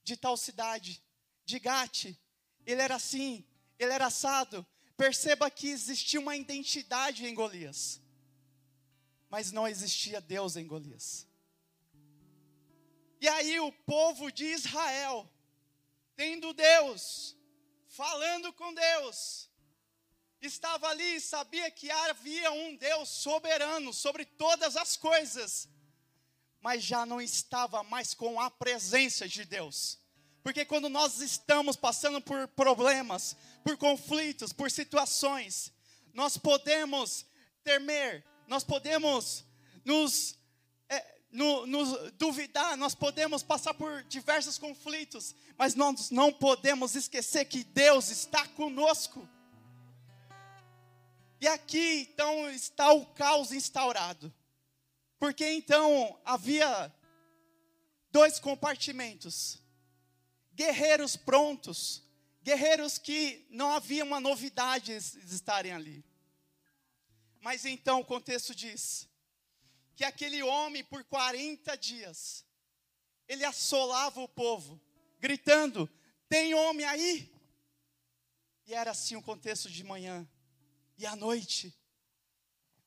de 0.04 0.16
tal 0.16 0.38
cidade, 0.38 1.04
de 1.46 1.60
Gate, 1.60 2.16
ele 2.66 2.82
era 2.82 2.96
assim, 2.96 3.46
ele 3.80 3.92
era 3.92 4.08
assado. 4.08 4.66
Perceba 4.96 5.50
que 5.50 5.68
existia 5.70 6.20
uma 6.20 6.36
identidade 6.36 7.26
em 7.26 7.34
Golias, 7.34 8.02
mas 9.30 9.52
não 9.52 9.68
existia 9.68 10.20
Deus 10.20 10.56
em 10.56 10.66
Golias. 10.66 11.28
E 13.20 13.28
aí 13.28 13.60
o 13.60 13.72
povo 13.72 14.32
de 14.32 14.46
Israel, 14.46 15.28
tendo 16.18 16.52
Deus, 16.52 17.38
falando 17.88 18.52
com 18.52 18.74
Deus, 18.74 19.50
estava 20.42 20.90
ali 20.90 21.16
e 21.16 21.22
sabia 21.22 21.70
que 21.70 21.90
havia 21.92 22.52
um 22.52 22.76
Deus 22.76 23.08
soberano 23.08 23.94
sobre 23.94 24.26
todas 24.26 24.76
as 24.76 24.98
coisas, 24.98 25.70
mas 26.60 26.84
já 26.84 27.06
não 27.06 27.22
estava 27.22 27.84
mais 27.84 28.16
com 28.16 28.42
a 28.42 28.50
presença 28.50 29.28
de 29.28 29.46
Deus. 29.46 30.00
Porque 30.42 30.66
quando 30.66 30.90
nós 30.90 31.22
estamos 31.22 31.76
passando 31.76 32.20
por 32.20 32.48
problemas, 32.50 33.36
por 33.64 33.78
conflitos, 33.78 34.52
por 34.52 34.72
situações, 34.72 35.72
nós 36.14 36.38
podemos 36.38 37.26
temer, 37.64 38.26
nós 38.48 38.64
podemos 38.64 39.46
nos 39.86 40.37
no, 41.32 41.66
nos 41.68 42.12
duvidar, 42.14 42.78
nós 42.78 42.96
podemos 42.96 43.44
passar 43.44 43.74
por 43.74 44.04
diversos 44.04 44.58
conflitos, 44.58 45.36
mas 45.58 45.76
nós 45.76 46.10
não 46.10 46.32
podemos 46.32 46.96
esquecer 46.96 47.46
que 47.46 47.64
Deus 47.64 48.10
está 48.10 48.48
conosco. 48.48 49.28
E 51.40 51.48
aqui 51.48 52.10
então 52.10 52.50
está 52.50 52.92
o 52.92 53.06
caos 53.08 53.52
instaurado, 53.52 54.34
porque 55.20 55.46
então 55.46 56.20
havia 56.26 56.92
dois 58.12 58.40
compartimentos, 58.40 59.62
guerreiros 60.54 61.16
prontos, 61.16 62.04
guerreiros 62.42 62.98
que 62.98 63.46
não 63.52 63.72
havia 63.72 64.04
uma 64.04 64.20
novidade 64.20 64.98
de 64.98 65.36
estarem 65.36 65.74
ali. 65.74 66.04
Mas 67.42 67.66
então 67.66 68.00
o 68.00 68.06
contexto 68.06 68.56
diz: 68.56 69.07
que 69.98 70.06
aquele 70.06 70.44
homem, 70.44 70.84
por 70.84 71.04
40 71.04 71.76
dias, 71.76 72.46
ele 73.28 73.44
assolava 73.44 74.22
o 74.22 74.28
povo, 74.28 74.80
gritando: 75.20 75.90
Tem 76.30 76.54
homem 76.54 76.86
aí? 76.86 77.34
E 78.68 78.76
era 78.76 78.92
assim 78.92 79.16
o 79.16 79.24
contexto 79.24 79.72
de 79.72 79.84
manhã 79.84 80.30
e 81.00 81.06
à 81.08 81.16
noite. 81.16 81.76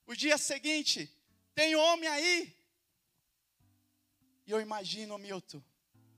O 0.07 0.15
dia 0.15 0.39
seguinte, 0.39 1.13
tem 1.53 1.75
homem 1.75 2.09
aí? 2.09 2.57
E 4.47 4.53
eu 4.53 4.61
imagino, 4.61 5.19
Milton, 5.19 5.61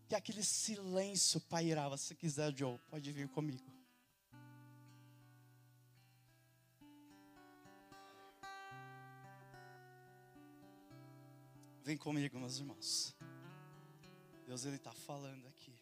que 0.06 0.14
aquele 0.14 0.44
silêncio 0.44 1.40
pairava. 1.40 1.96
Se 1.96 2.14
quiser, 2.14 2.54
Joe, 2.54 2.78
pode 2.90 3.10
vir 3.12 3.28
comigo. 3.30 3.71
Vem 11.84 11.96
comigo, 11.96 12.38
meus 12.38 12.58
irmãos. 12.58 13.12
Deus 14.46 14.64
ele 14.64 14.76
está 14.76 14.92
falando 14.92 15.48
aqui. 15.48 15.76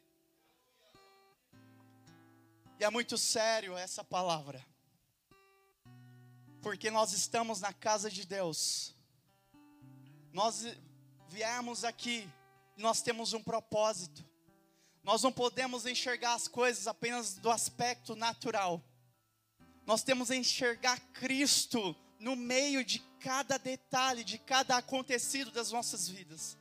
E 2.79 2.85
é 2.85 2.89
muito 2.89 3.19
sério 3.19 3.77
essa 3.77 4.03
palavra. 4.03 4.65
Porque 6.63 6.91
nós 6.91 7.13
estamos 7.13 7.61
na 7.61 7.75
casa 7.75 8.11
de 8.11 8.27
Deus. 8.27 8.97
Nós 10.33 10.65
viemos 11.29 11.85
aqui, 11.85 12.27
nós 12.79 13.03
temos 13.03 13.35
um 13.35 13.43
propósito. 13.43 14.25
Nós 15.03 15.23
não 15.23 15.31
podemos 15.31 15.85
enxergar 15.85 16.33
as 16.33 16.49
coisas 16.49 16.87
apenas 16.87 17.35
do 17.35 17.51
aspecto 17.51 18.17
natural. 18.17 18.83
Nós 19.85 20.03
temos 20.03 20.29
que 20.29 20.37
enxergar 20.37 20.99
Cristo 21.13 21.95
no 22.21 22.37
meio 22.37 22.85
de 22.85 22.99
cada 23.19 23.59
detalhe, 23.59 24.23
de 24.23 24.37
cada 24.37 24.77
acontecido 24.77 25.51
das 25.51 25.73
nossas 25.73 26.07
vidas. 26.07 26.57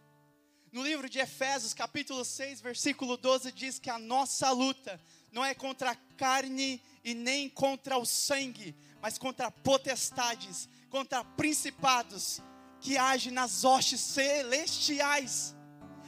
No 0.72 0.82
livro 0.82 1.10
de 1.10 1.20
Efésios, 1.20 1.74
capítulo 1.74 2.24
6, 2.24 2.62
versículo 2.62 3.18
12, 3.18 3.52
diz 3.52 3.78
que 3.78 3.90
a 3.90 4.00
nossa 4.00 4.50
luta 4.52 5.00
não 5.32 5.44
é 5.44 5.54
contra 5.54 5.92
a 5.92 5.96
carne 6.16 6.82
e 7.04 7.14
nem 7.14 7.50
contra 7.50 7.98
o 7.98 8.06
sangue, 8.06 8.76
mas 9.02 9.18
contra 9.18 9.52
potestades, 9.52 10.70
contra 10.90 11.24
principados 11.24 12.42
que 12.80 12.98
agem 12.98 13.34
nas 13.34 13.66
hostes 13.66 14.00
celestiais. 14.00 15.56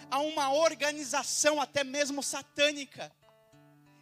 Há 0.10 0.20
uma 0.20 0.54
organização 0.54 1.60
até 1.60 1.84
mesmo 1.84 2.24
satânica. 2.24 3.12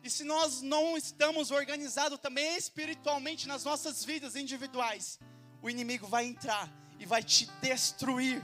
E 0.03 0.09
se 0.09 0.23
nós 0.23 0.61
não 0.61 0.95
estamos 0.95 1.51
organizados 1.51 2.19
também 2.19 2.55
espiritualmente 2.55 3.47
nas 3.47 3.63
nossas 3.63 4.03
vidas 4.03 4.35
individuais, 4.35 5.19
o 5.61 5.69
inimigo 5.69 6.07
vai 6.07 6.25
entrar 6.25 6.69
e 6.97 7.05
vai 7.05 7.23
te 7.23 7.45
destruir. 7.61 8.43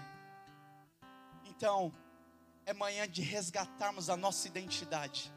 Então, 1.45 1.93
é 2.65 2.73
manhã 2.73 3.07
de 3.07 3.21
resgatarmos 3.21 4.09
a 4.09 4.17
nossa 4.17 4.47
identidade. 4.47 5.31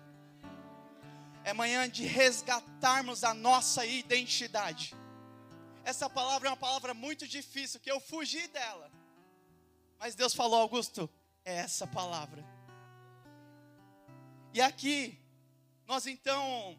É 1.44 1.52
manhã 1.52 1.88
de 1.88 2.04
resgatarmos 2.04 3.24
a 3.24 3.32
nossa 3.32 3.86
identidade. 3.86 4.94
Essa 5.84 6.10
palavra 6.10 6.48
é 6.48 6.50
uma 6.50 6.56
palavra 6.56 6.92
muito 6.92 7.26
difícil, 7.26 7.80
que 7.80 7.90
eu 7.90 8.00
fugi 8.00 8.46
dela. 8.48 8.90
Mas 9.98 10.14
Deus 10.14 10.34
falou, 10.34 10.60
Augusto, 10.60 11.08
é 11.44 11.56
essa 11.56 11.86
palavra. 11.86 12.44
E 14.52 14.60
aqui, 14.60 15.18
nós 15.86 16.06
então 16.06 16.78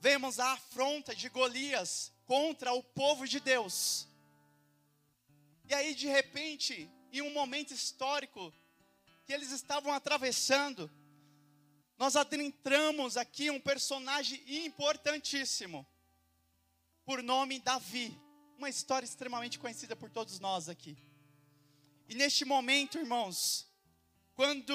vemos 0.00 0.38
a 0.38 0.52
afronta 0.52 1.14
de 1.14 1.28
Golias 1.28 2.12
contra 2.26 2.72
o 2.72 2.82
povo 2.82 3.26
de 3.26 3.40
Deus. 3.40 4.08
E 5.68 5.74
aí, 5.74 5.94
de 5.94 6.06
repente, 6.06 6.88
em 7.12 7.22
um 7.22 7.32
momento 7.32 7.72
histórico 7.72 8.52
que 9.24 9.32
eles 9.32 9.50
estavam 9.50 9.92
atravessando, 9.92 10.90
nós 11.98 12.14
adentramos 12.14 13.16
aqui 13.16 13.50
um 13.50 13.60
personagem 13.60 14.40
importantíssimo, 14.64 15.84
por 17.04 17.22
nome 17.22 17.58
Davi, 17.58 18.16
uma 18.56 18.68
história 18.68 19.04
extremamente 19.04 19.58
conhecida 19.58 19.96
por 19.96 20.08
todos 20.10 20.38
nós 20.38 20.68
aqui. 20.68 20.96
E 22.08 22.14
neste 22.14 22.44
momento, 22.44 22.98
irmãos, 22.98 23.66
quando 24.34 24.72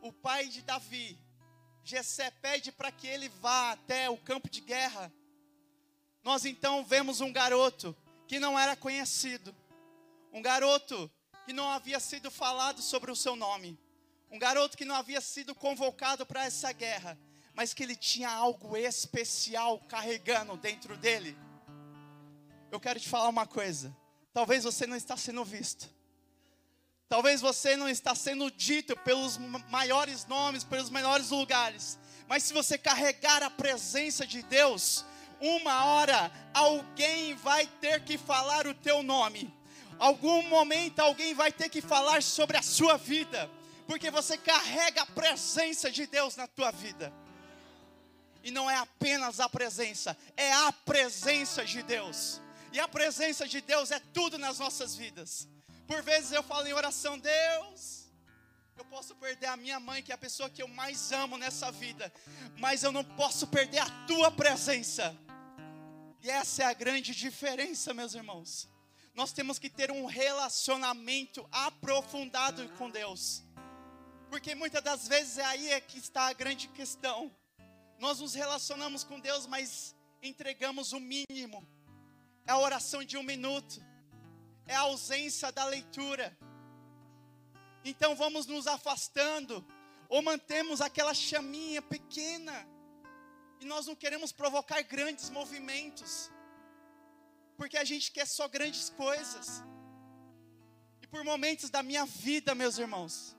o 0.00 0.12
pai 0.12 0.46
de 0.48 0.62
Davi, 0.62 1.18
Jessé, 1.82 2.30
pede 2.30 2.70
para 2.70 2.92
que 2.92 3.06
ele 3.06 3.28
vá 3.28 3.72
até 3.72 4.08
o 4.08 4.16
campo 4.16 4.48
de 4.48 4.60
guerra, 4.60 5.12
nós 6.22 6.44
então 6.44 6.84
vemos 6.84 7.20
um 7.20 7.32
garoto 7.32 7.96
que 8.28 8.38
não 8.38 8.58
era 8.58 8.76
conhecido, 8.76 9.54
um 10.34 10.42
garoto 10.42 11.08
que 11.46 11.52
não 11.52 11.70
havia 11.70 12.00
sido 12.00 12.28
falado 12.28 12.82
sobre 12.82 13.08
o 13.12 13.14
seu 13.16 13.36
nome. 13.36 13.78
Um 14.32 14.38
garoto 14.38 14.76
que 14.76 14.84
não 14.84 14.96
havia 14.96 15.20
sido 15.20 15.54
convocado 15.54 16.26
para 16.26 16.44
essa 16.44 16.72
guerra, 16.72 17.16
mas 17.54 17.72
que 17.72 17.84
ele 17.84 17.94
tinha 17.94 18.28
algo 18.28 18.76
especial 18.76 19.78
carregando 19.88 20.56
dentro 20.56 20.96
dele. 20.96 21.38
Eu 22.72 22.80
quero 22.80 22.98
te 22.98 23.08
falar 23.08 23.28
uma 23.28 23.46
coisa. 23.46 23.96
Talvez 24.32 24.64
você 24.64 24.88
não 24.88 24.96
está 24.96 25.16
sendo 25.16 25.44
visto. 25.44 25.88
Talvez 27.08 27.40
você 27.40 27.76
não 27.76 27.88
está 27.88 28.12
sendo 28.12 28.50
dito 28.50 28.96
pelos 28.96 29.38
maiores 29.70 30.26
nomes, 30.26 30.64
pelos 30.64 30.90
melhores 30.90 31.30
lugares. 31.30 31.96
Mas 32.26 32.42
se 32.42 32.52
você 32.52 32.76
carregar 32.76 33.40
a 33.44 33.50
presença 33.50 34.26
de 34.26 34.42
Deus, 34.42 35.04
uma 35.40 35.84
hora 35.84 36.32
alguém 36.52 37.34
vai 37.34 37.68
ter 37.80 38.02
que 38.02 38.18
falar 38.18 38.66
o 38.66 38.74
teu 38.74 39.00
nome. 39.00 39.54
Algum 39.98 40.42
momento 40.48 41.00
alguém 41.00 41.34
vai 41.34 41.52
ter 41.52 41.68
que 41.68 41.80
falar 41.80 42.22
sobre 42.22 42.56
a 42.56 42.62
sua 42.62 42.96
vida, 42.96 43.50
porque 43.86 44.10
você 44.10 44.36
carrega 44.36 45.02
a 45.02 45.06
presença 45.06 45.90
de 45.90 46.06
Deus 46.06 46.36
na 46.36 46.46
tua 46.46 46.70
vida. 46.70 47.12
E 48.42 48.50
não 48.50 48.70
é 48.70 48.76
apenas 48.76 49.40
a 49.40 49.48
presença, 49.48 50.16
é 50.36 50.52
a 50.52 50.72
presença 50.72 51.64
de 51.64 51.82
Deus. 51.82 52.40
E 52.72 52.80
a 52.80 52.88
presença 52.88 53.46
de 53.46 53.60
Deus 53.60 53.90
é 53.90 54.00
tudo 54.12 54.36
nas 54.36 54.58
nossas 54.58 54.94
vidas. 54.96 55.48
Por 55.86 56.02
vezes 56.02 56.32
eu 56.32 56.42
falo 56.42 56.66
em 56.66 56.72
oração, 56.72 57.18
Deus, 57.18 58.04
eu 58.76 58.84
posso 58.86 59.14
perder 59.14 59.46
a 59.46 59.56
minha 59.56 59.78
mãe, 59.78 60.02
que 60.02 60.10
é 60.10 60.14
a 60.14 60.18
pessoa 60.18 60.50
que 60.50 60.62
eu 60.62 60.68
mais 60.68 61.12
amo 61.12 61.38
nessa 61.38 61.70
vida, 61.70 62.12
mas 62.58 62.82
eu 62.82 62.90
não 62.90 63.04
posso 63.04 63.46
perder 63.46 63.78
a 63.78 63.90
tua 64.06 64.30
presença. 64.30 65.16
E 66.22 66.28
essa 66.28 66.64
é 66.64 66.66
a 66.66 66.72
grande 66.72 67.14
diferença, 67.14 67.94
meus 67.94 68.14
irmãos. 68.14 68.68
Nós 69.14 69.32
temos 69.32 69.58
que 69.58 69.70
ter 69.70 69.90
um 69.90 70.06
relacionamento 70.06 71.46
aprofundado 71.50 72.68
com 72.78 72.90
Deus. 72.90 73.44
Porque 74.28 74.54
muitas 74.54 74.82
das 74.82 75.06
vezes 75.06 75.38
é 75.38 75.44
aí 75.44 75.70
é 75.70 75.80
que 75.80 75.98
está 75.98 76.28
a 76.28 76.32
grande 76.32 76.68
questão. 76.68 77.30
Nós 77.98 78.20
nos 78.20 78.34
relacionamos 78.34 79.04
com 79.04 79.20
Deus, 79.20 79.46
mas 79.46 79.94
entregamos 80.22 80.92
o 80.92 80.98
mínimo. 80.98 81.66
É 82.46 82.52
a 82.52 82.58
oração 82.58 83.04
de 83.04 83.16
um 83.16 83.22
minuto 83.22 83.80
é 84.66 84.74
a 84.74 84.80
ausência 84.80 85.50
da 85.52 85.64
leitura. 85.64 86.36
Então 87.84 88.14
vamos 88.16 88.46
nos 88.46 88.66
afastando, 88.66 89.64
ou 90.08 90.22
mantemos 90.22 90.80
aquela 90.80 91.12
chaminha 91.12 91.82
pequena, 91.82 92.66
e 93.60 93.64
nós 93.64 93.86
não 93.86 93.94
queremos 93.94 94.32
provocar 94.32 94.82
grandes 94.82 95.28
movimentos, 95.30 96.30
porque 97.56 97.76
a 97.76 97.84
gente 97.84 98.10
quer 98.12 98.26
só 98.26 98.48
grandes 98.48 98.90
coisas. 98.90 99.62
E 101.02 101.06
por 101.06 101.24
momentos 101.24 101.70
da 101.70 101.82
minha 101.82 102.04
vida, 102.04 102.54
meus 102.54 102.78
irmãos, 102.78 103.36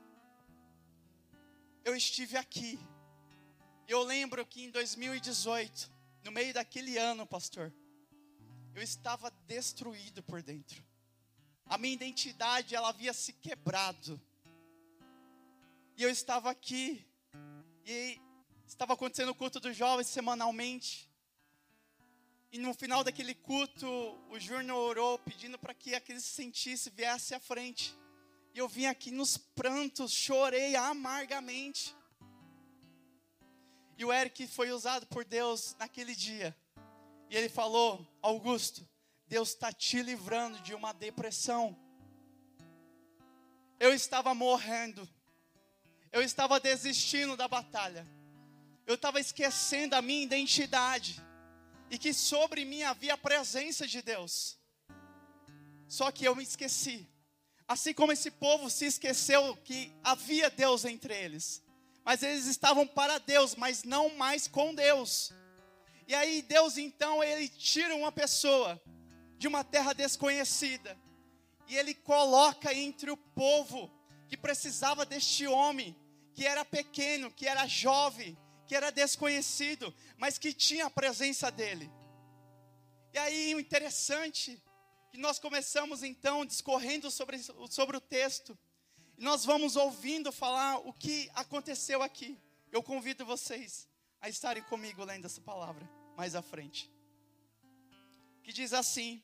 eu 1.83 1.95
estive 1.95 2.37
aqui. 2.37 2.79
Eu 3.87 4.03
lembro 4.03 4.45
que 4.45 4.63
em 4.63 4.71
2018, 4.71 5.91
no 6.23 6.31
meio 6.31 6.53
daquele 6.53 6.97
ano, 6.97 7.27
pastor, 7.27 7.73
eu 8.73 8.81
estava 8.81 9.29
destruído 9.47 10.23
por 10.23 10.41
dentro 10.41 10.83
a 11.67 11.77
minha 11.77 11.93
identidade 11.93 12.75
ela 12.75 12.89
havia 12.89 13.13
se 13.13 13.33
quebrado. 13.33 14.21
E 15.97 16.03
eu 16.03 16.09
estava 16.09 16.51
aqui, 16.51 17.05
e 17.85 18.19
estava 18.67 18.93
acontecendo 18.93 19.29
o 19.29 19.35
culto 19.35 19.59
dos 19.59 19.75
jovens 19.75 20.07
semanalmente. 20.07 21.09
E 22.55 22.57
no 22.57 22.73
final 22.73 23.03
daquele 23.03 23.35
culto, 23.35 23.85
o 24.29 24.39
Júnior 24.39 24.77
orou 24.77 25.19
pedindo 25.19 25.59
para 25.59 25.73
que 25.73 25.93
aquele 25.93 26.21
se 26.21 26.29
sentisse, 26.29 26.89
viesse 26.89 27.35
à 27.35 27.39
frente. 27.39 27.93
E 28.53 28.59
eu 28.59 28.69
vim 28.69 28.85
aqui 28.85 29.11
nos 29.11 29.35
prantos, 29.35 30.13
chorei 30.13 30.73
amargamente. 30.73 31.93
E 33.97 34.05
o 34.05 34.13
Eric 34.13 34.47
foi 34.47 34.71
usado 34.71 35.05
por 35.07 35.25
Deus 35.25 35.75
naquele 35.77 36.15
dia. 36.15 36.55
E 37.29 37.35
ele 37.35 37.49
falou: 37.49 38.07
Augusto, 38.21 38.87
Deus 39.27 39.49
está 39.49 39.73
te 39.73 40.01
livrando 40.01 40.57
de 40.61 40.73
uma 40.73 40.93
depressão. 40.93 41.77
Eu 43.77 43.93
estava 43.93 44.33
morrendo, 44.33 45.05
eu 46.09 46.21
estava 46.21 46.57
desistindo 46.57 47.35
da 47.35 47.49
batalha, 47.49 48.07
eu 48.87 48.95
estava 48.95 49.19
esquecendo 49.19 49.93
a 49.93 50.01
minha 50.01 50.23
identidade, 50.23 51.21
e 51.89 51.97
que 51.97 52.13
sobre 52.13 52.65
mim 52.65 52.83
havia 52.83 53.13
a 53.13 53.17
presença 53.17 53.87
de 53.87 54.01
Deus. 54.01 54.57
Só 55.87 56.11
que 56.11 56.25
eu 56.25 56.35
me 56.35 56.43
esqueci, 56.43 57.07
assim 57.67 57.93
como 57.93 58.11
esse 58.11 58.31
povo 58.31 58.69
se 58.69 58.85
esqueceu 58.85 59.55
que 59.57 59.91
havia 60.03 60.49
Deus 60.49 60.83
entre 60.85 61.13
eles, 61.13 61.63
mas 62.03 62.23
eles 62.23 62.45
estavam 62.45 62.87
para 62.87 63.17
Deus, 63.17 63.55
mas 63.55 63.83
não 63.83 64.15
mais 64.15 64.47
com 64.47 64.73
Deus. 64.73 65.31
E 66.07 66.13
aí 66.13 66.41
Deus 66.41 66.77
então 66.77 67.23
ele 67.23 67.47
tira 67.47 67.95
uma 67.95 68.11
pessoa 68.11 68.81
de 69.37 69.47
uma 69.47 69.63
terra 69.63 69.93
desconhecida. 69.93 70.97
E 71.67 71.75
ele 71.75 71.95
coloca 71.95 72.73
entre 72.73 73.09
o 73.09 73.17
povo 73.17 73.91
que 74.27 74.37
precisava 74.37 75.05
deste 75.05 75.47
homem, 75.47 75.95
que 76.33 76.45
era 76.45 76.63
pequeno, 76.63 77.31
que 77.31 77.47
era 77.47 77.65
jovem, 77.65 78.37
que 78.67 78.75
era 78.75 78.91
desconhecido, 78.91 79.93
mas 80.17 80.37
que 80.37 80.53
tinha 80.53 80.85
a 80.85 80.89
presença 80.89 81.51
dele. 81.51 81.91
E 83.13 83.17
aí 83.17 83.55
o 83.55 83.59
interessante 83.59 84.61
que 85.11 85.17
nós 85.17 85.39
começamos 85.39 86.03
então 86.03 86.45
discorrendo 86.45 87.09
sobre, 87.09 87.39
sobre 87.69 87.97
o 87.97 88.01
texto, 88.01 88.57
e 89.17 89.23
nós 89.23 89.45
vamos 89.45 89.75
ouvindo 89.75 90.31
falar 90.31 90.77
o 90.79 90.91
que 90.91 91.29
aconteceu 91.33 92.01
aqui. 92.01 92.37
Eu 92.71 92.83
convido 92.83 93.25
vocês 93.25 93.87
a 94.19 94.27
estarem 94.27 94.63
comigo 94.63 95.03
lendo 95.03 95.25
essa 95.25 95.39
palavra 95.39 95.89
mais 96.17 96.35
à 96.35 96.41
frente 96.41 96.93
que 98.45 98.53
diz 98.53 98.73
assim: 98.73 99.23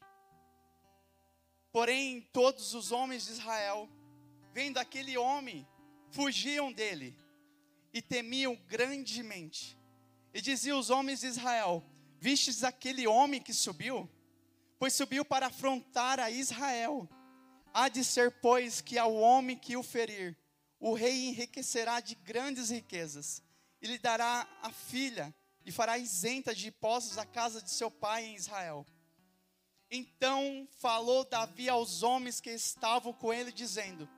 Porém, 1.71 2.21
todos 2.33 2.73
os 2.73 2.91
homens 2.91 3.27
de 3.27 3.33
Israel, 3.33 3.87
vendo 4.51 4.79
aquele 4.79 5.15
homem, 5.15 5.67
fugiam 6.09 6.73
dele 6.73 7.15
e 7.93 8.01
temiam 8.01 8.55
grandemente. 8.67 9.77
E 10.33 10.41
diziam 10.41 10.79
os 10.79 10.89
homens 10.89 11.21
de 11.21 11.27
Israel: 11.27 11.83
Vistes 12.19 12.63
aquele 12.63 13.07
homem 13.07 13.41
que 13.41 13.53
subiu? 13.53 14.09
Pois 14.79 14.93
subiu 14.93 15.23
para 15.25 15.47
afrontar 15.47 16.19
a 16.19 16.31
Israel. 16.31 17.07
Há 17.73 17.87
de 17.87 18.03
ser, 18.03 18.31
pois, 18.41 18.81
que 18.81 18.97
ao 18.97 19.13
homem 19.15 19.57
que 19.57 19.77
o 19.77 19.83
ferir, 19.83 20.37
o 20.79 20.93
rei 20.93 21.29
enriquecerá 21.29 21.99
de 21.99 22.15
grandes 22.15 22.69
riquezas, 22.69 23.41
e 23.81 23.87
lhe 23.87 23.97
dará 23.97 24.47
a 24.61 24.71
filha, 24.71 25.33
e 25.65 25.71
fará 25.71 25.97
isenta 25.97 26.53
de 26.53 26.67
impostos 26.67 27.17
a 27.17 27.25
casa 27.25 27.61
de 27.61 27.69
seu 27.69 27.89
pai 27.89 28.25
em 28.25 28.35
Israel. 28.35 28.85
Então 29.89 30.67
falou 30.79 31.25
Davi 31.25 31.69
aos 31.69 32.01
homens 32.01 32.39
que 32.39 32.49
estavam 32.49 33.13
com 33.13 33.33
ele, 33.33 33.51
dizendo: 33.51 34.09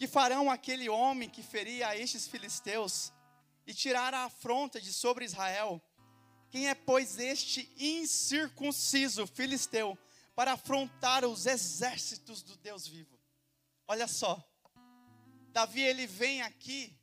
Que 0.00 0.06
farão 0.06 0.50
aquele 0.50 0.88
homem 0.88 1.28
que 1.28 1.42
feria 1.42 1.88
a 1.88 1.94
estes 1.94 2.26
filisteus 2.26 3.12
e 3.66 3.74
tirar 3.74 4.14
a 4.14 4.24
afronta 4.24 4.80
de 4.80 4.94
sobre 4.94 5.26
Israel? 5.26 5.78
Quem 6.48 6.70
é, 6.70 6.74
pois, 6.74 7.18
este 7.18 7.70
incircunciso 7.78 9.26
filisteu 9.26 9.98
para 10.34 10.54
afrontar 10.54 11.22
os 11.26 11.44
exércitos 11.44 12.42
do 12.42 12.56
Deus 12.56 12.86
vivo? 12.86 13.20
Olha 13.86 14.08
só, 14.08 14.42
Davi 15.52 15.82
ele 15.82 16.06
vem 16.06 16.40
aqui 16.40 16.98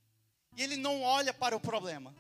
e 0.56 0.64
ele 0.64 0.76
não 0.76 1.04
olha 1.04 1.32
para 1.32 1.56
o 1.56 1.60
problema. 1.60 2.16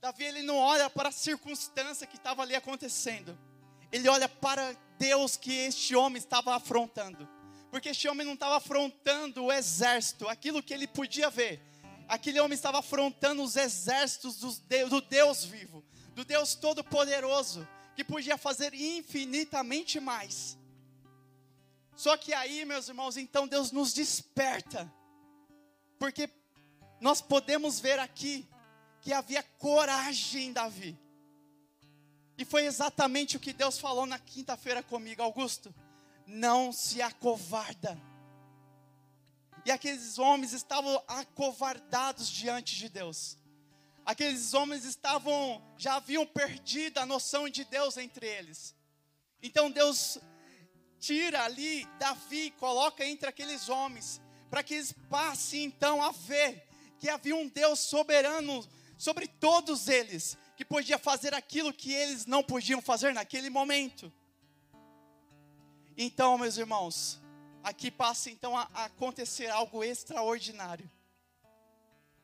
Davi 0.00 0.24
ele 0.24 0.40
não 0.40 0.56
olha 0.56 0.88
para 0.88 1.10
a 1.10 1.12
circunstância 1.12 2.06
que 2.06 2.16
estava 2.16 2.40
ali 2.40 2.54
acontecendo 2.54 3.38
ele 3.90 4.08
olha 4.08 4.28
para 4.28 4.72
Deus 4.98 5.36
que 5.36 5.52
este 5.52 5.96
homem 5.96 6.18
estava 6.18 6.54
afrontando. 6.54 7.28
Porque 7.70 7.90
este 7.90 8.08
homem 8.08 8.26
não 8.26 8.34
estava 8.34 8.56
afrontando 8.56 9.44
o 9.44 9.52
exército, 9.52 10.28
aquilo 10.28 10.62
que 10.62 10.72
ele 10.72 10.86
podia 10.86 11.28
ver. 11.28 11.60
Aquele 12.08 12.40
homem 12.40 12.54
estava 12.54 12.78
afrontando 12.78 13.42
os 13.42 13.56
exércitos 13.56 14.36
do 14.38 15.00
Deus 15.02 15.44
vivo, 15.44 15.84
do 16.14 16.24
Deus 16.24 16.54
Todo-Poderoso, 16.54 17.68
que 17.94 18.02
podia 18.02 18.38
fazer 18.38 18.72
infinitamente 18.72 20.00
mais. 20.00 20.56
Só 21.94 22.16
que 22.16 22.32
aí, 22.32 22.64
meus 22.64 22.88
irmãos, 22.88 23.16
então 23.16 23.46
Deus 23.46 23.72
nos 23.72 23.92
desperta, 23.92 24.90
porque 25.98 26.30
nós 27.00 27.20
podemos 27.20 27.78
ver 27.80 27.98
aqui 27.98 28.48
que 29.02 29.12
havia 29.12 29.42
coragem 29.42 30.46
em 30.46 30.52
Davi. 30.52 30.98
E 32.38 32.44
foi 32.44 32.66
exatamente 32.66 33.36
o 33.36 33.40
que 33.40 33.52
Deus 33.52 33.78
falou 33.78 34.06
na 34.06 34.18
quinta-feira 34.18 34.82
comigo, 34.82 35.22
Augusto. 35.22 35.74
Não 36.28 36.70
se 36.72 37.02
acovarda. 37.02 37.98
E 39.64 39.70
aqueles 39.70 40.18
homens 40.18 40.52
estavam 40.52 41.02
acovardados 41.08 42.28
diante 42.28 42.76
de 42.76 42.88
Deus. 42.88 43.36
Aqueles 44.04 44.54
homens 44.54 44.84
estavam, 44.84 45.62
já 45.76 45.96
haviam 45.96 46.24
perdido 46.24 46.98
a 46.98 47.06
noção 47.06 47.48
de 47.48 47.64
Deus 47.64 47.96
entre 47.96 48.26
eles. 48.26 48.74
Então 49.42 49.70
Deus 49.70 50.18
tira 50.98 51.44
ali 51.44 51.86
Davi, 51.98 52.50
coloca 52.52 53.04
entre 53.04 53.28
aqueles 53.28 53.68
homens, 53.68 54.20
para 54.50 54.62
que 54.62 54.74
eles 54.74 54.94
passem 55.10 55.64
então 55.64 56.02
a 56.02 56.10
ver 56.10 56.66
que 56.98 57.08
havia 57.08 57.36
um 57.36 57.48
Deus 57.48 57.80
soberano 57.80 58.66
sobre 58.96 59.28
todos 59.28 59.88
eles, 59.88 60.36
que 60.56 60.64
podia 60.64 60.98
fazer 60.98 61.32
aquilo 61.34 61.72
que 61.72 61.92
eles 61.92 62.26
não 62.26 62.42
podiam 62.42 62.82
fazer 62.82 63.14
naquele 63.14 63.48
momento. 63.48 64.12
Então, 66.00 66.38
meus 66.38 66.56
irmãos, 66.56 67.20
aqui 67.60 67.90
passa 67.90 68.30
então 68.30 68.56
a, 68.56 68.62
acontecer 68.84 69.48
algo 69.48 69.82
extraordinário. 69.82 70.88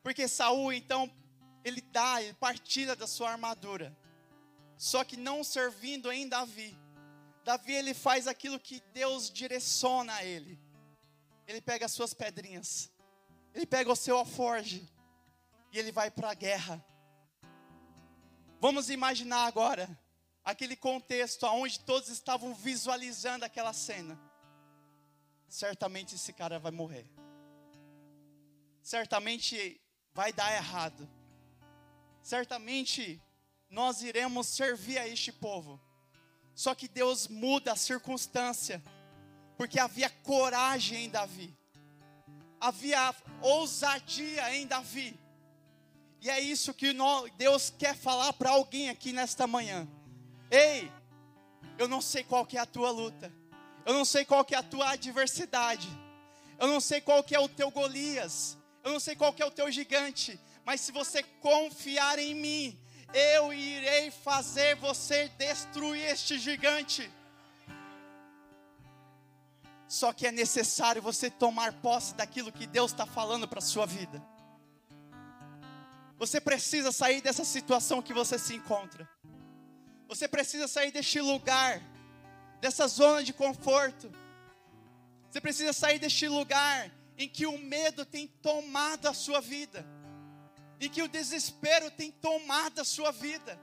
Porque 0.01 0.29
Saul 0.29 0.71
então 0.71 1.11
ele 1.61 1.81
dá, 1.81 2.21
ele 2.21 2.33
partilha 2.35 2.95
da 2.95 3.05
sua 3.05 3.31
armadura. 3.31 3.93
Só 4.77 5.03
que 5.03 5.17
não 5.17 5.43
servindo 5.43 6.09
em 6.09 6.29
Davi. 6.29 6.79
Davi 7.43 7.73
ele 7.73 7.93
faz 7.93 8.27
aquilo 8.27 8.57
que 8.57 8.81
Deus 8.93 9.29
direciona 9.29 10.13
a 10.13 10.23
ele. 10.23 10.57
Ele 11.45 11.59
pega 11.59 11.85
as 11.85 11.91
suas 11.91 12.13
pedrinhas. 12.13 12.89
Ele 13.53 13.65
pega 13.65 13.91
o 13.91 13.95
seu 13.95 14.17
alforge 14.17 14.89
e 15.73 15.77
ele 15.77 15.91
vai 15.91 16.09
para 16.09 16.31
a 16.31 16.33
guerra. 16.33 16.85
Vamos 18.61 18.89
imaginar 18.89 19.45
agora 19.45 19.99
aquele 20.45 20.75
contexto 20.77 21.45
onde 21.47 21.79
todos 21.79 22.07
estavam 22.07 22.53
visualizando 22.53 23.43
aquela 23.43 23.73
cena. 23.73 24.17
Certamente 25.49 26.15
esse 26.15 26.31
cara 26.31 26.59
vai 26.59 26.71
morrer. 26.71 27.09
Certamente 28.81 29.81
vai 30.13 30.31
dar 30.31 30.53
errado 30.53 31.09
certamente 32.25 33.21
nós 33.69 34.01
iremos 34.01 34.47
servir 34.47 34.97
a 34.97 35.07
este 35.07 35.31
povo. 35.31 35.79
Só 36.55 36.73
que 36.73 36.87
Deus 36.87 37.27
muda 37.27 37.73
a 37.73 37.75
circunstância, 37.75 38.83
porque 39.57 39.79
havia 39.79 40.09
coragem 40.09 41.05
em 41.05 41.09
Davi, 41.09 41.55
havia 42.59 43.13
ousadia 43.41 44.55
em 44.55 44.65
Davi, 44.65 45.19
e 46.21 46.29
é 46.29 46.39
isso 46.39 46.73
que 46.73 46.95
Deus 47.37 47.69
quer 47.77 47.95
falar 47.95 48.33
para 48.33 48.49
alguém 48.49 48.89
aqui 48.89 49.13
nesta 49.13 49.45
manhã. 49.45 49.87
Ei, 50.49 50.91
eu 51.77 51.87
não 51.87 52.01
sei 52.01 52.23
qual 52.23 52.45
que 52.45 52.57
é 52.57 52.61
a 52.61 52.65
tua 52.65 52.91
luta, 52.91 53.31
eu 53.85 53.93
não 53.93 54.05
sei 54.05 54.25
qual 54.25 54.43
que 54.45 54.55
é 54.55 54.57
a 54.57 54.63
tua 54.63 54.91
adversidade, 54.91 55.87
eu 56.59 56.67
não 56.67 56.79
sei 56.79 57.01
qual 57.01 57.23
que 57.23 57.35
é 57.35 57.39
o 57.39 57.49
teu 57.49 57.69
Golias, 57.71 58.57
eu 58.83 58.91
não 58.91 58.99
sei 58.99 59.15
qual 59.15 59.33
que 59.33 59.41
é 59.41 59.45
o 59.45 59.51
teu 59.51 59.69
gigante, 59.71 60.39
mas 60.63 60.81
se 60.81 60.91
você 60.91 61.23
confiar 61.41 62.17
em 62.19 62.33
mim, 62.33 62.79
eu 63.13 63.53
irei 63.53 64.11
fazer 64.11 64.75
você 64.75 65.29
destruir 65.29 66.05
este 66.05 66.37
gigante. 66.37 67.11
Só 69.87 70.11
que 70.11 70.27
é 70.27 70.31
necessário 70.31 71.01
você 71.01 71.29
tomar 71.29 71.71
posse 71.73 72.15
daquilo 72.15 72.51
que 72.51 72.65
Deus 72.65 72.91
está 72.91 73.05
falando 73.05 73.47
para 73.47 73.59
a 73.59 73.61
sua 73.61 73.85
vida. 73.85 74.21
Você 76.17 76.41
precisa 76.41 76.91
sair 76.91 77.21
dessa 77.21 77.45
situação 77.45 78.01
que 78.01 78.13
você 78.13 78.39
se 78.39 78.55
encontra. 78.55 79.07
Você 80.07 80.27
precisa 80.27 80.67
sair 80.67 80.91
deste 80.91 81.19
lugar, 81.19 81.81
dessa 82.61 82.87
zona 82.87 83.23
de 83.23 83.33
conforto. 83.33 84.11
Você 85.29 85.41
precisa 85.41 85.73
sair 85.73 85.99
deste 85.99 86.27
lugar 86.27 86.91
em 87.17 87.27
que 87.27 87.45
o 87.45 87.57
medo 87.57 88.05
tem 88.05 88.27
tomado 88.27 89.07
a 89.07 89.13
sua 89.13 89.41
vida 89.41 89.85
e 90.79 90.89
que 90.89 91.01
o 91.01 91.07
desespero 91.07 91.89
tem 91.91 92.11
tomado 92.11 92.79
a 92.79 92.83
sua 92.83 93.11
vida. 93.11 93.59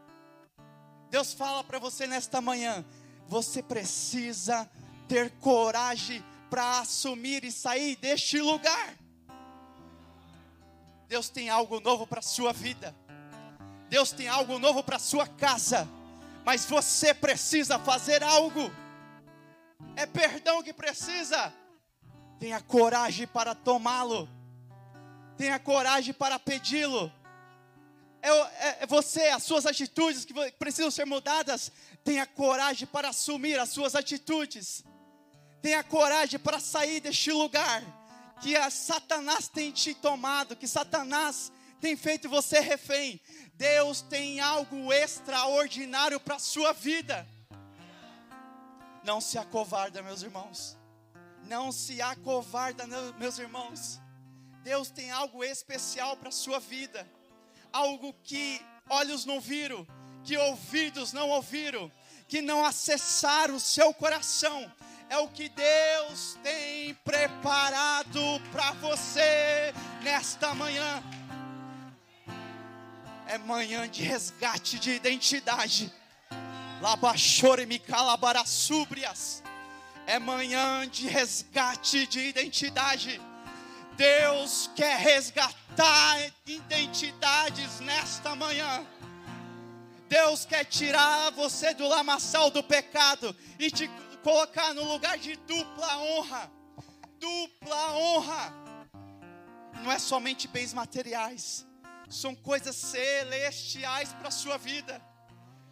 Deus 1.11 1.33
fala 1.33 1.62
para 1.62 1.78
você 1.78 2.07
nesta 2.07 2.40
manhã: 2.40 2.85
você 3.28 3.62
precisa 3.62 4.68
ter 5.09 5.31
coragem 5.38 6.24
para 6.50 6.81
assumir 6.81 7.44
e 7.44 7.52
sair 7.52 7.96
deste 7.96 8.40
lugar. 8.40 8.96
Deus 11.09 11.28
tem 11.28 11.50
algo 11.50 11.81
novo 11.81 12.07
para 12.07 12.20
a 12.20 12.22
sua 12.22 12.52
vida. 12.52 12.94
Deus 13.88 14.12
tem 14.12 14.28
algo 14.28 14.59
novo 14.59 14.83
para 14.83 14.96
a 14.96 14.98
sua 14.98 15.26
casa. 15.26 15.87
Mas 16.44 16.64
você 16.64 17.14
precisa 17.14 17.78
fazer 17.78 18.22
algo. 18.22 18.70
É 19.96 20.07
perdão 20.07 20.62
que 20.62 20.72
precisa. 20.72 21.52
Tenha 22.38 22.61
coragem 22.61 23.26
para 23.26 23.55
tomá-lo 23.55 24.28
tenha 25.42 25.59
coragem 25.59 26.14
para 26.14 26.38
pedi-lo. 26.38 27.12
É, 28.22 28.28
é, 28.31 28.78
é, 28.83 28.87
você, 28.87 29.22
as 29.28 29.42
suas 29.42 29.66
atitudes 29.66 30.24
que 30.24 30.33
precisam 30.52 30.88
ser 30.88 31.05
mudadas, 31.05 31.72
tenha 32.05 32.24
coragem 32.24 32.87
para 32.87 33.09
assumir 33.09 33.59
as 33.59 33.70
suas 33.70 33.96
atitudes. 33.96 34.85
Tenha 35.61 35.83
coragem 35.83 36.38
para 36.38 36.61
sair 36.61 37.00
deste 37.00 37.33
lugar 37.33 37.83
que 38.40 38.55
Satanás 38.70 39.48
tem 39.48 39.72
te 39.72 39.94
tomado, 39.94 40.55
que 40.55 40.68
Satanás 40.68 41.50
tem 41.83 41.97
feito 41.97 42.29
você 42.29 42.61
refém. 42.61 43.21
Deus 43.55 44.03
tem 44.03 44.38
algo 44.38 44.92
extraordinário 44.92 46.21
para 46.21 46.37
a 46.37 46.38
sua 46.38 46.73
vida. 46.73 47.27
Não 49.03 49.21
se 49.21 49.37
acovarda, 49.37 50.01
meus 50.01 50.23
irmãos. 50.23 50.79
Não 51.42 51.73
se 51.73 52.01
acovarda, 52.01 52.87
meus 53.18 53.37
irmãos. 53.37 54.01
Deus 54.62 54.92
tem 54.92 55.11
algo 55.11 55.42
especial 55.42 56.16
para 56.16 56.29
a 56.29 56.33
sua 56.33 56.61
vida, 56.61 57.05
algo 57.73 58.14
que 58.23 58.64
olhos 58.88 59.25
não 59.25 59.40
viram, 59.40 59.85
que 60.23 60.37
ouvidos 60.37 61.12
não 61.12 61.31
ouviram, 61.31 61.90
que 62.29 62.40
não 62.40 62.64
acessaram 62.64 63.57
o 63.57 63.61
seu 63.61 63.92
coração. 63.92 64.73
É 65.11 65.18
o 65.18 65.29
que 65.29 65.49
Deus 65.49 66.38
tem 66.45 66.95
preparado 66.95 68.21
para 68.53 68.71
você 68.75 69.75
nesta 70.01 70.55
manhã. 70.55 71.03
É 73.33 73.38
manhã 73.38 73.88
de 73.88 74.03
resgate 74.03 74.79
de 74.79 74.90
identidade. 74.90 75.92
Labachore 76.81 77.66
me 77.66 77.79
calabarasúbrias. 77.79 79.42
É 80.07 80.18
manhã 80.18 80.87
de 80.88 81.07
resgate 81.07 82.07
de 82.07 82.21
identidade 82.21 83.21
Deus 83.97 84.71
quer 84.75 84.99
resgatar 84.99 86.33
identidades 86.47 87.81
nesta 87.81 88.35
manhã. 88.35 88.87
Deus 90.09 90.45
quer 90.45 90.64
tirar 90.64 91.31
você 91.33 91.73
do 91.75 91.87
lamaçal 91.87 92.51
do 92.51 92.62
pecado 92.62 93.35
e 93.59 93.71
te 93.71 93.88
colocar 94.23 94.75
no 94.75 94.85
lugar 94.85 95.18
de 95.18 95.37
dupla 95.37 95.99
honra. 95.99 96.51
Dupla 97.18 97.95
honra. 97.97 98.55
Não 99.83 99.90
é 99.90 99.99
somente 99.99 100.47
bens 100.49 100.73
materiais, 100.73 101.66
são 102.12 102.35
coisas 102.35 102.77
celestiais 102.77 104.12
para 104.12 104.29
a 104.29 104.33
sua 104.33 104.59
vida. 104.59 105.01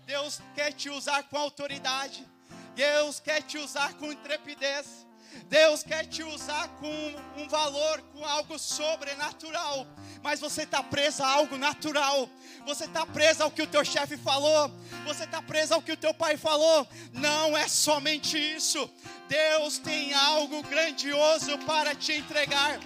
Deus 0.07 0.41
quer 0.55 0.73
te 0.73 0.89
usar 0.89 1.23
com 1.25 1.37
autoridade. 1.37 2.27
Deus 2.75 3.21
quer 3.21 3.43
te 3.43 3.59
usar 3.59 3.95
com 3.95 4.11
intrepidez. 4.11 5.07
Deus 5.49 5.83
quer 5.83 6.07
te 6.07 6.23
usar 6.23 6.69
com 6.81 7.15
um 7.37 7.49
valor, 7.49 8.03
com 8.13 8.25
algo 8.25 8.59
sobrenatural, 8.59 9.87
mas 10.23 10.41
você 10.41 10.63
está 10.63 10.83
preso 10.83 11.23
a 11.23 11.29
algo 11.29 11.57
natural, 11.57 12.29
você 12.67 12.85
está 12.85 13.07
preso 13.07 13.45
ao 13.45 13.51
que 13.51 13.63
o 13.63 13.67
teu 13.67 13.85
chefe 13.85 14.17
falou, 14.17 14.73
você 15.05 15.25
está 15.25 15.41
preso 15.41 15.75
ao 15.75 15.83
que 15.83 15.93
o 15.93 15.97
teu 15.97 16.13
pai 16.13 16.37
falou. 16.37 16.87
Não 17.13 17.57
é 17.57 17.69
somente 17.69 18.37
isso, 18.37 18.91
Deus 19.29 19.79
tem 19.79 20.13
algo 20.15 20.63
grandioso 20.65 21.57
para 21.59 21.95
te 21.95 22.13
entregar. 22.13 22.81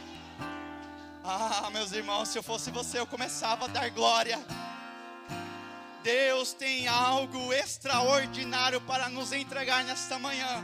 Ah, 1.27 1.71
meus 1.71 1.91
irmãos, 1.93 2.29
se 2.29 2.37
eu 2.37 2.43
fosse 2.43 2.71
você, 2.71 2.99
eu 2.99 3.07
começava 3.07 3.65
a 3.65 3.69
dar 3.69 3.89
glória. 3.89 4.39
Deus 6.03 6.53
tem 6.53 6.87
algo 6.87 7.51
extraordinário 7.51 8.79
para 8.83 9.09
nos 9.09 9.33
entregar 9.33 9.83
nesta 9.85 10.19
manhã. 10.19 10.63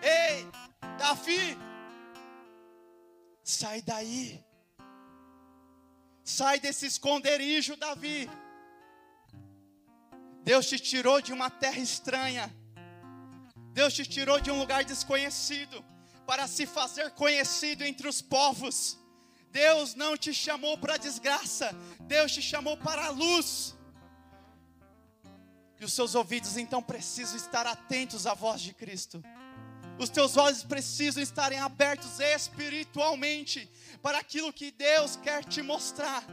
Ei, 0.00 0.48
Davi, 0.96 1.58
sai 3.44 3.82
daí. 3.82 4.42
Sai 6.24 6.58
desse 6.58 6.86
esconderijo, 6.86 7.76
Davi. 7.76 8.30
Deus 10.42 10.66
te 10.70 10.78
tirou 10.78 11.20
de 11.20 11.34
uma 11.34 11.50
terra 11.50 11.80
estranha. 11.80 12.50
Deus 13.74 13.92
te 13.92 14.06
tirou 14.06 14.40
de 14.40 14.50
um 14.50 14.58
lugar 14.58 14.84
desconhecido 14.84 15.84
para 16.26 16.46
se 16.46 16.64
fazer 16.64 17.10
conhecido 17.10 17.84
entre 17.84 18.08
os 18.08 18.22
povos. 18.22 19.01
Deus 19.52 19.94
não 19.94 20.16
te 20.16 20.32
chamou 20.32 20.78
para 20.78 20.96
desgraça, 20.96 21.76
Deus 22.00 22.32
te 22.32 22.40
chamou 22.40 22.76
para 22.76 23.06
a 23.06 23.10
luz. 23.10 23.76
E 25.78 25.84
os 25.84 25.92
seus 25.92 26.14
ouvidos 26.14 26.56
então 26.56 26.82
precisam 26.82 27.36
estar 27.36 27.66
atentos 27.66 28.26
à 28.26 28.34
voz 28.34 28.60
de 28.62 28.72
Cristo. 28.72 29.22
Os 29.98 30.08
teus 30.08 30.36
olhos 30.36 30.64
precisam 30.64 31.22
estarem 31.22 31.58
abertos 31.58 32.18
espiritualmente 32.18 33.70
para 34.00 34.18
aquilo 34.18 34.52
que 34.52 34.70
Deus 34.70 35.16
quer 35.16 35.44
te 35.44 35.60
mostrar. 35.60 36.24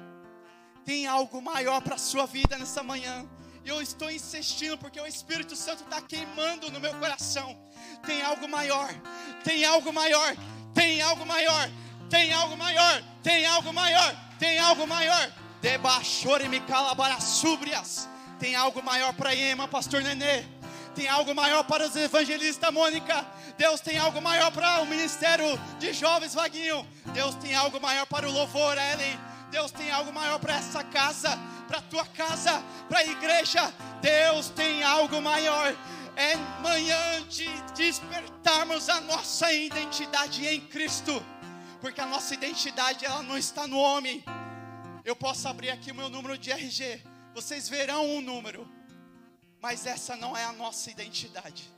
Tem 0.86 1.06
algo 1.06 1.42
maior 1.42 1.82
para 1.82 1.96
a 1.96 2.00
sua 2.00 2.26
vida 2.26 2.58
nessa 2.58 2.82
manhã. 2.82 3.30
E 3.66 3.70
eu 3.70 3.82
estou 3.82 4.10
insistindo 4.10 4.78
porque 4.78 5.00
o 5.00 5.06
Espírito 5.06 5.56
Santo 5.56 5.84
está 5.84 6.02
queimando 6.02 6.72
no 6.72 6.80
meu 6.80 6.94
coração. 6.96 7.56
Tem 8.06 8.22
algo 8.22 8.48
maior, 8.48 8.90
tem 9.44 9.66
algo 9.66 9.92
maior, 9.92 10.36
tem 10.74 11.02
algo 11.02 11.26
maior, 11.26 11.70
tem 12.10 12.34
algo 12.34 12.58
maior, 12.58 13.04
tem 13.24 13.46
algo 13.46 13.74
maior, 13.74 14.16
tem 14.40 14.60
algo 14.60 14.88
maior. 14.88 15.32
Debaixore 15.62 16.48
me 16.48 16.60
calabarasúbrias. 16.62 18.08
Tem 18.40 18.56
algo 18.56 18.82
maior 18.82 19.14
para 19.14 19.36
Ema, 19.36 19.68
pastor 19.68 20.02
Nenê 20.02 20.46
tem 21.00 21.08
algo 21.08 21.34
maior 21.34 21.64
para 21.64 21.88
os 21.88 21.96
evangelistas, 21.96 22.74
Mônica. 22.74 23.26
Deus 23.58 23.80
tem 23.80 23.98
algo 23.98 24.22
maior 24.22 24.52
para 24.52 24.82
o 24.82 24.86
ministério 24.86 25.46
de 25.80 25.94
jovens, 25.94 26.34
Vaguinho. 26.34 26.86
Deus 27.14 27.36
tem 27.36 27.56
algo 27.56 27.80
maior 27.80 28.06
para 28.06 28.28
o 28.28 28.32
louvor, 28.32 28.78
Ellen. 28.78 29.18
Deus 29.50 29.72
tem 29.72 29.90
algo 29.92 30.12
maior 30.12 30.40
para 30.40 30.56
essa 30.56 30.84
casa, 30.84 31.40
para 31.70 31.78
a 31.78 31.82
tua 31.82 32.06
casa, 32.06 32.62
para 32.90 33.00
a 33.00 33.06
igreja. 33.06 33.74
Deus 34.02 34.50
tem 34.50 34.84
algo 34.84 35.22
maior. 35.22 35.74
É 36.18 36.36
manhã 36.62 37.24
de 37.30 37.48
despertarmos 37.78 38.90
a 38.90 39.00
nossa 39.00 39.54
identidade 39.54 40.46
em 40.46 40.60
Cristo, 40.60 41.24
porque 41.82 42.02
a 42.02 42.06
nossa 42.06 42.34
identidade 42.34 43.06
ela 43.06 43.24
não 43.24 43.38
está 43.38 43.68
no 43.68 43.78
homem. 43.78 44.24
Eu 45.06 45.16
posso 45.16 45.48
abrir 45.48 45.70
aqui 45.70 45.92
o 45.92 45.96
meu 45.96 46.10
número 46.10 46.38
de 46.38 46.52
RG, 46.52 47.02
vocês 47.34 47.70
verão 47.70 48.06
um 48.06 48.22
número, 48.22 48.68
mas 49.62 49.86
essa 49.86 50.16
não 50.16 50.36
é 50.36 50.44
a 50.44 50.52
nossa 50.52 50.92
identidade. 50.92 51.72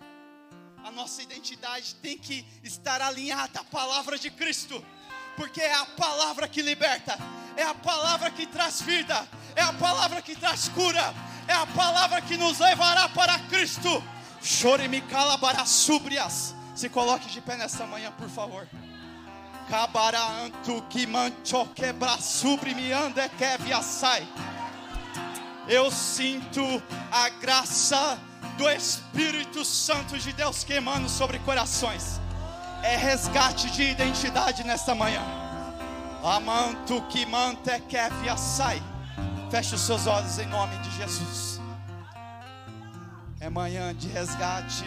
A 0.84 0.92
nossa 0.92 1.22
identidade 1.22 1.96
tem 1.96 2.18
que 2.18 2.46
estar 2.64 3.02
alinhada 3.02 3.60
à 3.60 3.64
palavra 3.64 4.18
de 4.18 4.32
Cristo, 4.32 4.84
porque 5.36 5.62
é 5.62 5.74
a 5.74 5.86
palavra 5.86 6.48
que 6.48 6.62
liberta, 6.62 7.18
é 7.56 7.64
a 7.64 7.76
palavra 7.76 8.32
que 8.32 8.48
traz 8.48 8.82
vida, 8.82 9.28
é 9.56 9.62
a 9.62 9.74
palavra 9.74 10.22
que 10.22 10.36
traz 10.36 10.68
cura, 10.70 11.14
é 11.48 11.54
a 11.54 11.68
palavra 11.68 12.22
que 12.22 12.38
nos 12.38 12.60
levará 12.60 13.08
para 13.10 13.38
Cristo. 13.48 14.04
Chore 14.42 14.88
me 14.88 15.02
calabara 15.02 15.66
súbrias. 15.66 16.56
Se 16.76 16.90
coloque 16.90 17.28
de 17.30 17.42
pé 17.42 17.58
nessa 17.58 17.86
manhã, 17.86 18.12
por 18.12 18.30
favor. 18.30 18.68
Cabaranto 19.72 20.82
que 20.90 21.08
mancho 21.08 21.66
quebra 21.74 22.18
sobre 22.18 22.74
que 22.74 23.58
via 23.64 23.82
sai. 23.82 24.28
Eu 25.66 25.90
sinto 25.90 26.62
a 27.10 27.30
graça 27.30 28.20
do 28.58 28.70
Espírito 28.70 29.64
Santo 29.64 30.18
de 30.18 30.34
Deus 30.34 30.66
queimando 30.66 31.08
sobre 31.08 31.40
corações. 31.40 32.20
É 32.84 32.98
resgate 32.98 33.72
de 33.72 33.84
identidade 33.84 34.66
nesta 34.66 34.94
manhã. 34.94 35.24
Amanto 36.22 37.02
que 37.04 37.26
mante 37.26 37.80
que 37.88 38.10
via 38.22 38.36
sai. 38.36 38.84
Feche 39.50 39.76
os 39.76 39.82
seus 39.82 40.06
olhos 40.06 40.38
em 40.38 40.48
nome 40.48 40.78
de 40.80 40.92
Jesus. 40.98 41.62
É 43.40 43.50
manhã 43.50 43.96
de 43.96 44.10
resgate. 44.10 44.84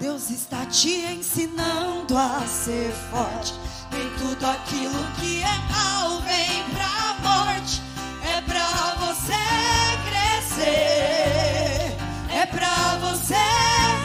Deus 0.00 0.30
está 0.30 0.64
te 0.64 1.04
ensinando 1.12 2.16
a 2.16 2.40
ser 2.46 2.90
forte. 3.10 3.52
Nem 3.92 4.08
tudo 4.16 4.46
aquilo 4.46 5.04
que 5.20 5.42
é 5.42 5.58
mal 5.70 6.22
vem 6.22 6.64
pra 6.72 7.16
morte. 7.22 7.82
É 8.24 8.40
pra 8.40 8.94
você 8.98 9.34
crescer. 10.08 11.96
É 12.34 12.46
pra 12.46 12.96
você 13.02 13.34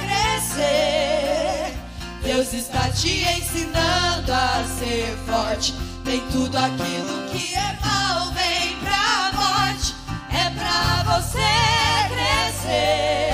crescer. 0.04 1.78
Deus 2.22 2.54
está 2.54 2.90
te 2.90 3.24
ensinando 3.24 4.34
a 4.34 4.66
ser 4.78 5.18
forte. 5.26 5.74
Nem 6.04 6.20
tudo 6.28 6.58
aquilo 6.58 7.30
que 7.32 7.56
é 7.56 7.80
mal 7.82 8.34
vem 8.34 8.78
pra 8.80 9.32
morte. 9.32 9.96
É 10.30 10.50
pra 10.50 11.20
você 11.20 11.40
crescer. 12.14 13.25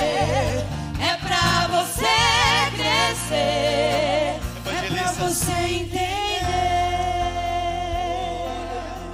Crescer. 3.32 4.40
É 4.84 4.88
pra 4.90 5.12
você 5.12 5.52
entender. 5.52 6.02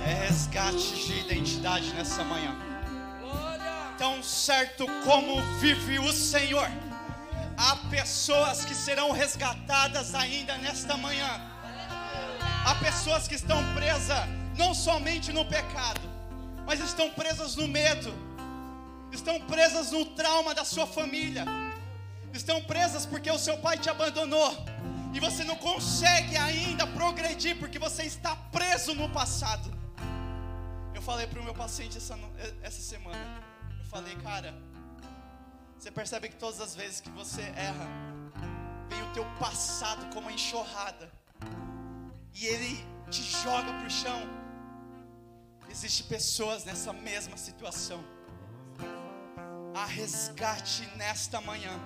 É 0.05 0.27
resgate 0.27 0.95
de 1.07 1.21
identidade 1.21 1.93
nessa 1.95 2.25
manhã. 2.25 2.57
Tão 3.97 4.23
certo 4.23 4.87
como 5.05 5.41
vive 5.59 5.99
o 5.99 6.13
Senhor, 6.13 6.69
há 7.57 7.77
pessoas 7.91 8.65
que 8.65 8.75
serão 8.75 9.11
resgatadas 9.11 10.15
ainda 10.15 10.57
nesta 10.59 10.97
manhã. 10.97 11.41
Há 12.65 12.75
pessoas 12.77 13.27
que 13.27 13.35
estão 13.35 13.63
presas 13.75 14.29
não 14.57 14.75
somente 14.75 15.33
no 15.33 15.45
pecado, 15.45 16.01
mas 16.67 16.81
estão 16.81 17.11
presas 17.11 17.57
no 17.57 17.67
medo, 17.67 18.13
estão 19.11 19.41
presas 19.41 19.91
no 19.91 20.05
trauma 20.05 20.55
da 20.55 20.65
sua 20.65 20.87
família, 20.87 21.45
estão 22.33 22.62
presas 22.64 23.07
porque 23.07 23.31
o 23.31 23.38
seu 23.38 23.59
pai 23.59 23.79
te 23.79 23.88
abandonou 23.88 24.57
e 25.12 25.21
você 25.21 25.45
não 25.45 25.57
consegue 25.57 26.37
ainda 26.37 26.87
progredir 26.87 27.59
porque 27.59 27.79
você 27.79 28.05
está 28.05 28.37
preso 28.37 28.95
no 28.95 29.09
passado. 29.11 29.77
Eu 30.95 31.03
falei 31.03 31.27
para 31.27 31.41
o 31.41 31.45
meu 31.45 31.55
paciente 31.55 31.97
essa, 31.97 32.19
essa 32.62 32.83
semana, 32.83 33.43
eu 33.79 33.87
falei, 33.87 34.14
cara, 34.17 34.55
você 35.79 35.91
percebe 35.91 36.29
que 36.29 36.37
todas 36.37 36.61
as 36.61 36.75
vezes 36.75 37.01
que 37.01 37.11
você 37.11 37.43
erra, 37.57 37.87
vem 38.88 39.03
o 39.03 39.12
teu 39.12 39.25
passado 39.38 40.12
como 40.12 40.27
uma 40.27 40.33
enxurrada 40.33 41.11
e 42.35 42.47
ele 42.47 42.85
te 43.11 43.23
joga 43.23 43.73
para 43.73 43.87
o 43.87 43.91
chão. 43.91 44.21
Existem 45.71 46.07
pessoas 46.07 46.64
nessa 46.64 46.93
mesma 46.93 47.37
situação. 47.37 48.03
Há 49.75 49.85
resgate 49.85 50.87
nesta 50.97 51.41
manhã. 51.41 51.79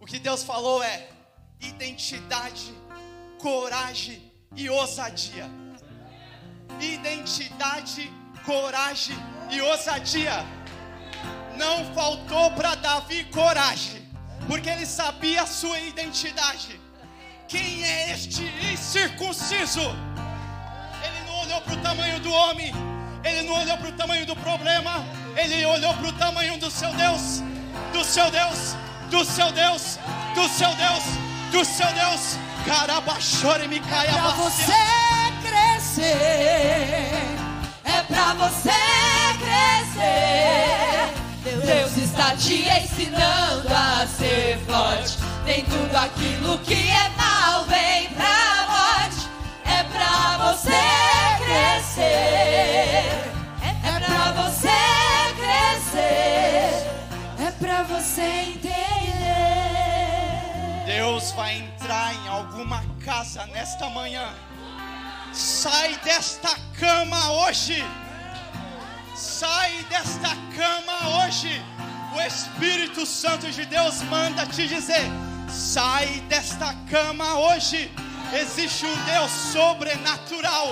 O 0.00 0.06
que 0.06 0.18
Deus 0.18 0.42
falou 0.42 0.82
é 0.82 1.08
identidade, 1.60 2.72
coragem 3.38 4.32
e 4.56 4.70
ousadia. 4.70 5.46
Identidade, 6.80 8.10
coragem 8.46 9.16
e 9.50 9.60
ousadia. 9.60 10.42
Não 11.54 11.84
faltou 11.94 12.50
para 12.52 12.76
Davi 12.76 13.24
coragem, 13.24 14.08
porque 14.46 14.70
ele 14.70 14.86
sabia 14.86 15.42
a 15.42 15.46
sua 15.46 15.78
identidade. 15.78 16.80
Quem 17.46 17.84
é 17.84 18.12
este 18.12 18.42
incircunciso? 18.72 19.82
Ele 21.04 21.20
não 21.26 21.40
olhou 21.40 21.60
para 21.60 21.74
o 21.74 21.82
tamanho 21.82 22.20
do 22.20 22.32
homem, 22.32 22.72
ele 23.22 23.42
não 23.42 23.60
olhou 23.60 23.76
para 23.76 23.88
o 23.88 23.92
tamanho 23.92 24.24
do 24.24 24.34
problema, 24.36 25.04
ele 25.36 25.62
olhou 25.66 25.92
para 25.92 26.08
o 26.08 26.12
tamanho 26.14 26.58
do 26.58 26.70
seu 26.70 26.90
Deus, 26.94 27.42
do 27.92 28.02
seu 28.02 28.30
Deus, 28.30 28.74
do 29.10 29.24
seu 29.24 29.50
Deus, 29.50 29.98
do 30.34 30.48
seu 30.48 30.72
Deus, 30.76 31.02
do 31.50 31.64
seu 31.64 31.92
Deus. 31.92 32.38
Carabachore 32.64 33.66
me 33.66 33.80
caia 33.80 34.12
pra 34.12 34.30
você 34.30 34.72
crescer. 35.42 36.08
É 37.84 38.02
pra 38.06 38.34
você 38.34 38.70
crescer. 39.40 41.12
Deus 41.42 41.96
está 41.96 42.36
te 42.36 42.68
ensinando 42.68 43.68
a 43.74 44.06
ser 44.06 44.58
forte. 44.66 45.18
Nem 45.44 45.64
tudo 45.64 45.96
aquilo 45.96 46.58
que 46.58 46.90
é 46.90 46.99
Vai 61.32 61.58
entrar 61.58 62.14
em 62.14 62.28
alguma 62.28 62.82
casa 63.04 63.46
nesta 63.46 63.88
manhã. 63.90 64.28
Sai 65.32 65.96
desta 66.04 66.54
cama 66.78 67.32
hoje. 67.32 67.84
Sai 69.14 69.84
desta 69.88 70.30
cama 70.56 71.24
hoje. 71.24 71.62
O 72.14 72.20
Espírito 72.20 73.06
Santo 73.06 73.50
de 73.50 73.64
Deus 73.66 74.02
manda 74.02 74.44
te 74.46 74.66
dizer: 74.66 75.06
sai 75.48 76.20
desta 76.28 76.74
cama 76.90 77.34
hoje. 77.36 77.90
Existe 78.32 78.86
um 78.86 79.04
Deus 79.04 79.30
sobrenatural 79.30 80.68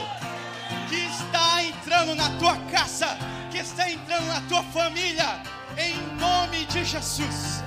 que 0.89 0.97
está 0.97 1.63
entrando 1.63 2.15
na 2.15 2.31
tua 2.39 2.57
casa, 2.71 3.17
que 3.51 3.59
está 3.59 3.91
entrando 3.91 4.27
na 4.27 4.41
tua 4.43 4.63
família, 4.65 5.43
em 5.77 5.97
nome 6.19 6.65
de 6.67 6.85
Jesus. 6.85 7.63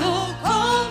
no 0.00 0.34
controle. 0.42 0.89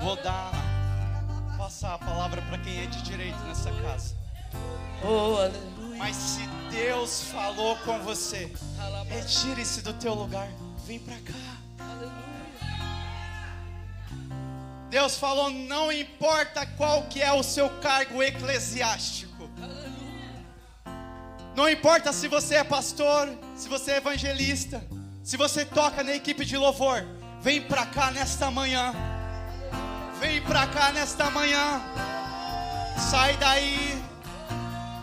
Vou 0.00 0.16
dar, 0.16 0.50
passar 1.56 1.94
a 1.94 1.98
palavra 1.98 2.40
para 2.42 2.58
quem 2.58 2.82
é 2.82 2.86
de 2.86 3.02
direito 3.02 3.38
nessa 3.40 3.70
casa. 3.70 4.14
Oh, 5.04 5.36
aleluia. 5.36 5.98
Mas 5.98 6.16
se 6.16 6.46
Deus 6.70 7.24
falou 7.24 7.76
com 7.78 7.98
você, 8.00 8.50
retire-se 9.08 9.82
do 9.82 9.92
teu 9.94 10.14
lugar, 10.14 10.48
vem 10.86 10.98
para 10.98 11.16
cá. 11.16 11.60
Deus 14.88 15.16
falou, 15.16 15.50
não 15.50 15.92
importa 15.92 16.66
qual 16.66 17.04
que 17.04 17.22
é 17.22 17.32
o 17.32 17.42
seu 17.42 17.68
cargo 17.80 18.22
eclesiástico. 18.22 19.48
Não 21.54 21.68
importa 21.68 22.12
se 22.12 22.26
você 22.26 22.56
é 22.56 22.64
pastor, 22.64 23.28
se 23.54 23.68
você 23.68 23.92
é 23.92 23.96
evangelista, 23.98 24.82
se 25.22 25.36
você 25.36 25.64
toca 25.64 26.02
na 26.02 26.14
equipe 26.14 26.44
de 26.44 26.56
louvor, 26.56 27.04
vem 27.40 27.60
para 27.60 27.86
cá 27.86 28.10
nesta 28.10 28.50
manhã. 28.50 28.92
Vem 30.20 30.42
para 30.42 30.66
cá 30.66 30.92
nesta 30.92 31.30
manhã. 31.30 31.80
Sai 33.10 33.36
daí 33.38 34.02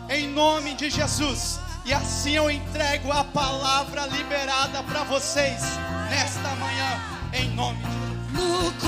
em 0.08 0.28
nome 0.28 0.74
de 0.74 0.88
Jesus. 0.88 1.58
E 1.84 1.92
assim 1.92 2.36
eu 2.36 2.48
entrego 2.48 3.10
a 3.10 3.24
palavra 3.24 4.06
liberada 4.06 4.82
para 4.84 5.02
vocês 5.02 5.60
nesta 6.08 6.54
manhã 6.54 7.00
em 7.32 7.50
nome 7.50 7.78
de 7.78 7.90
Jesus. 7.90 8.78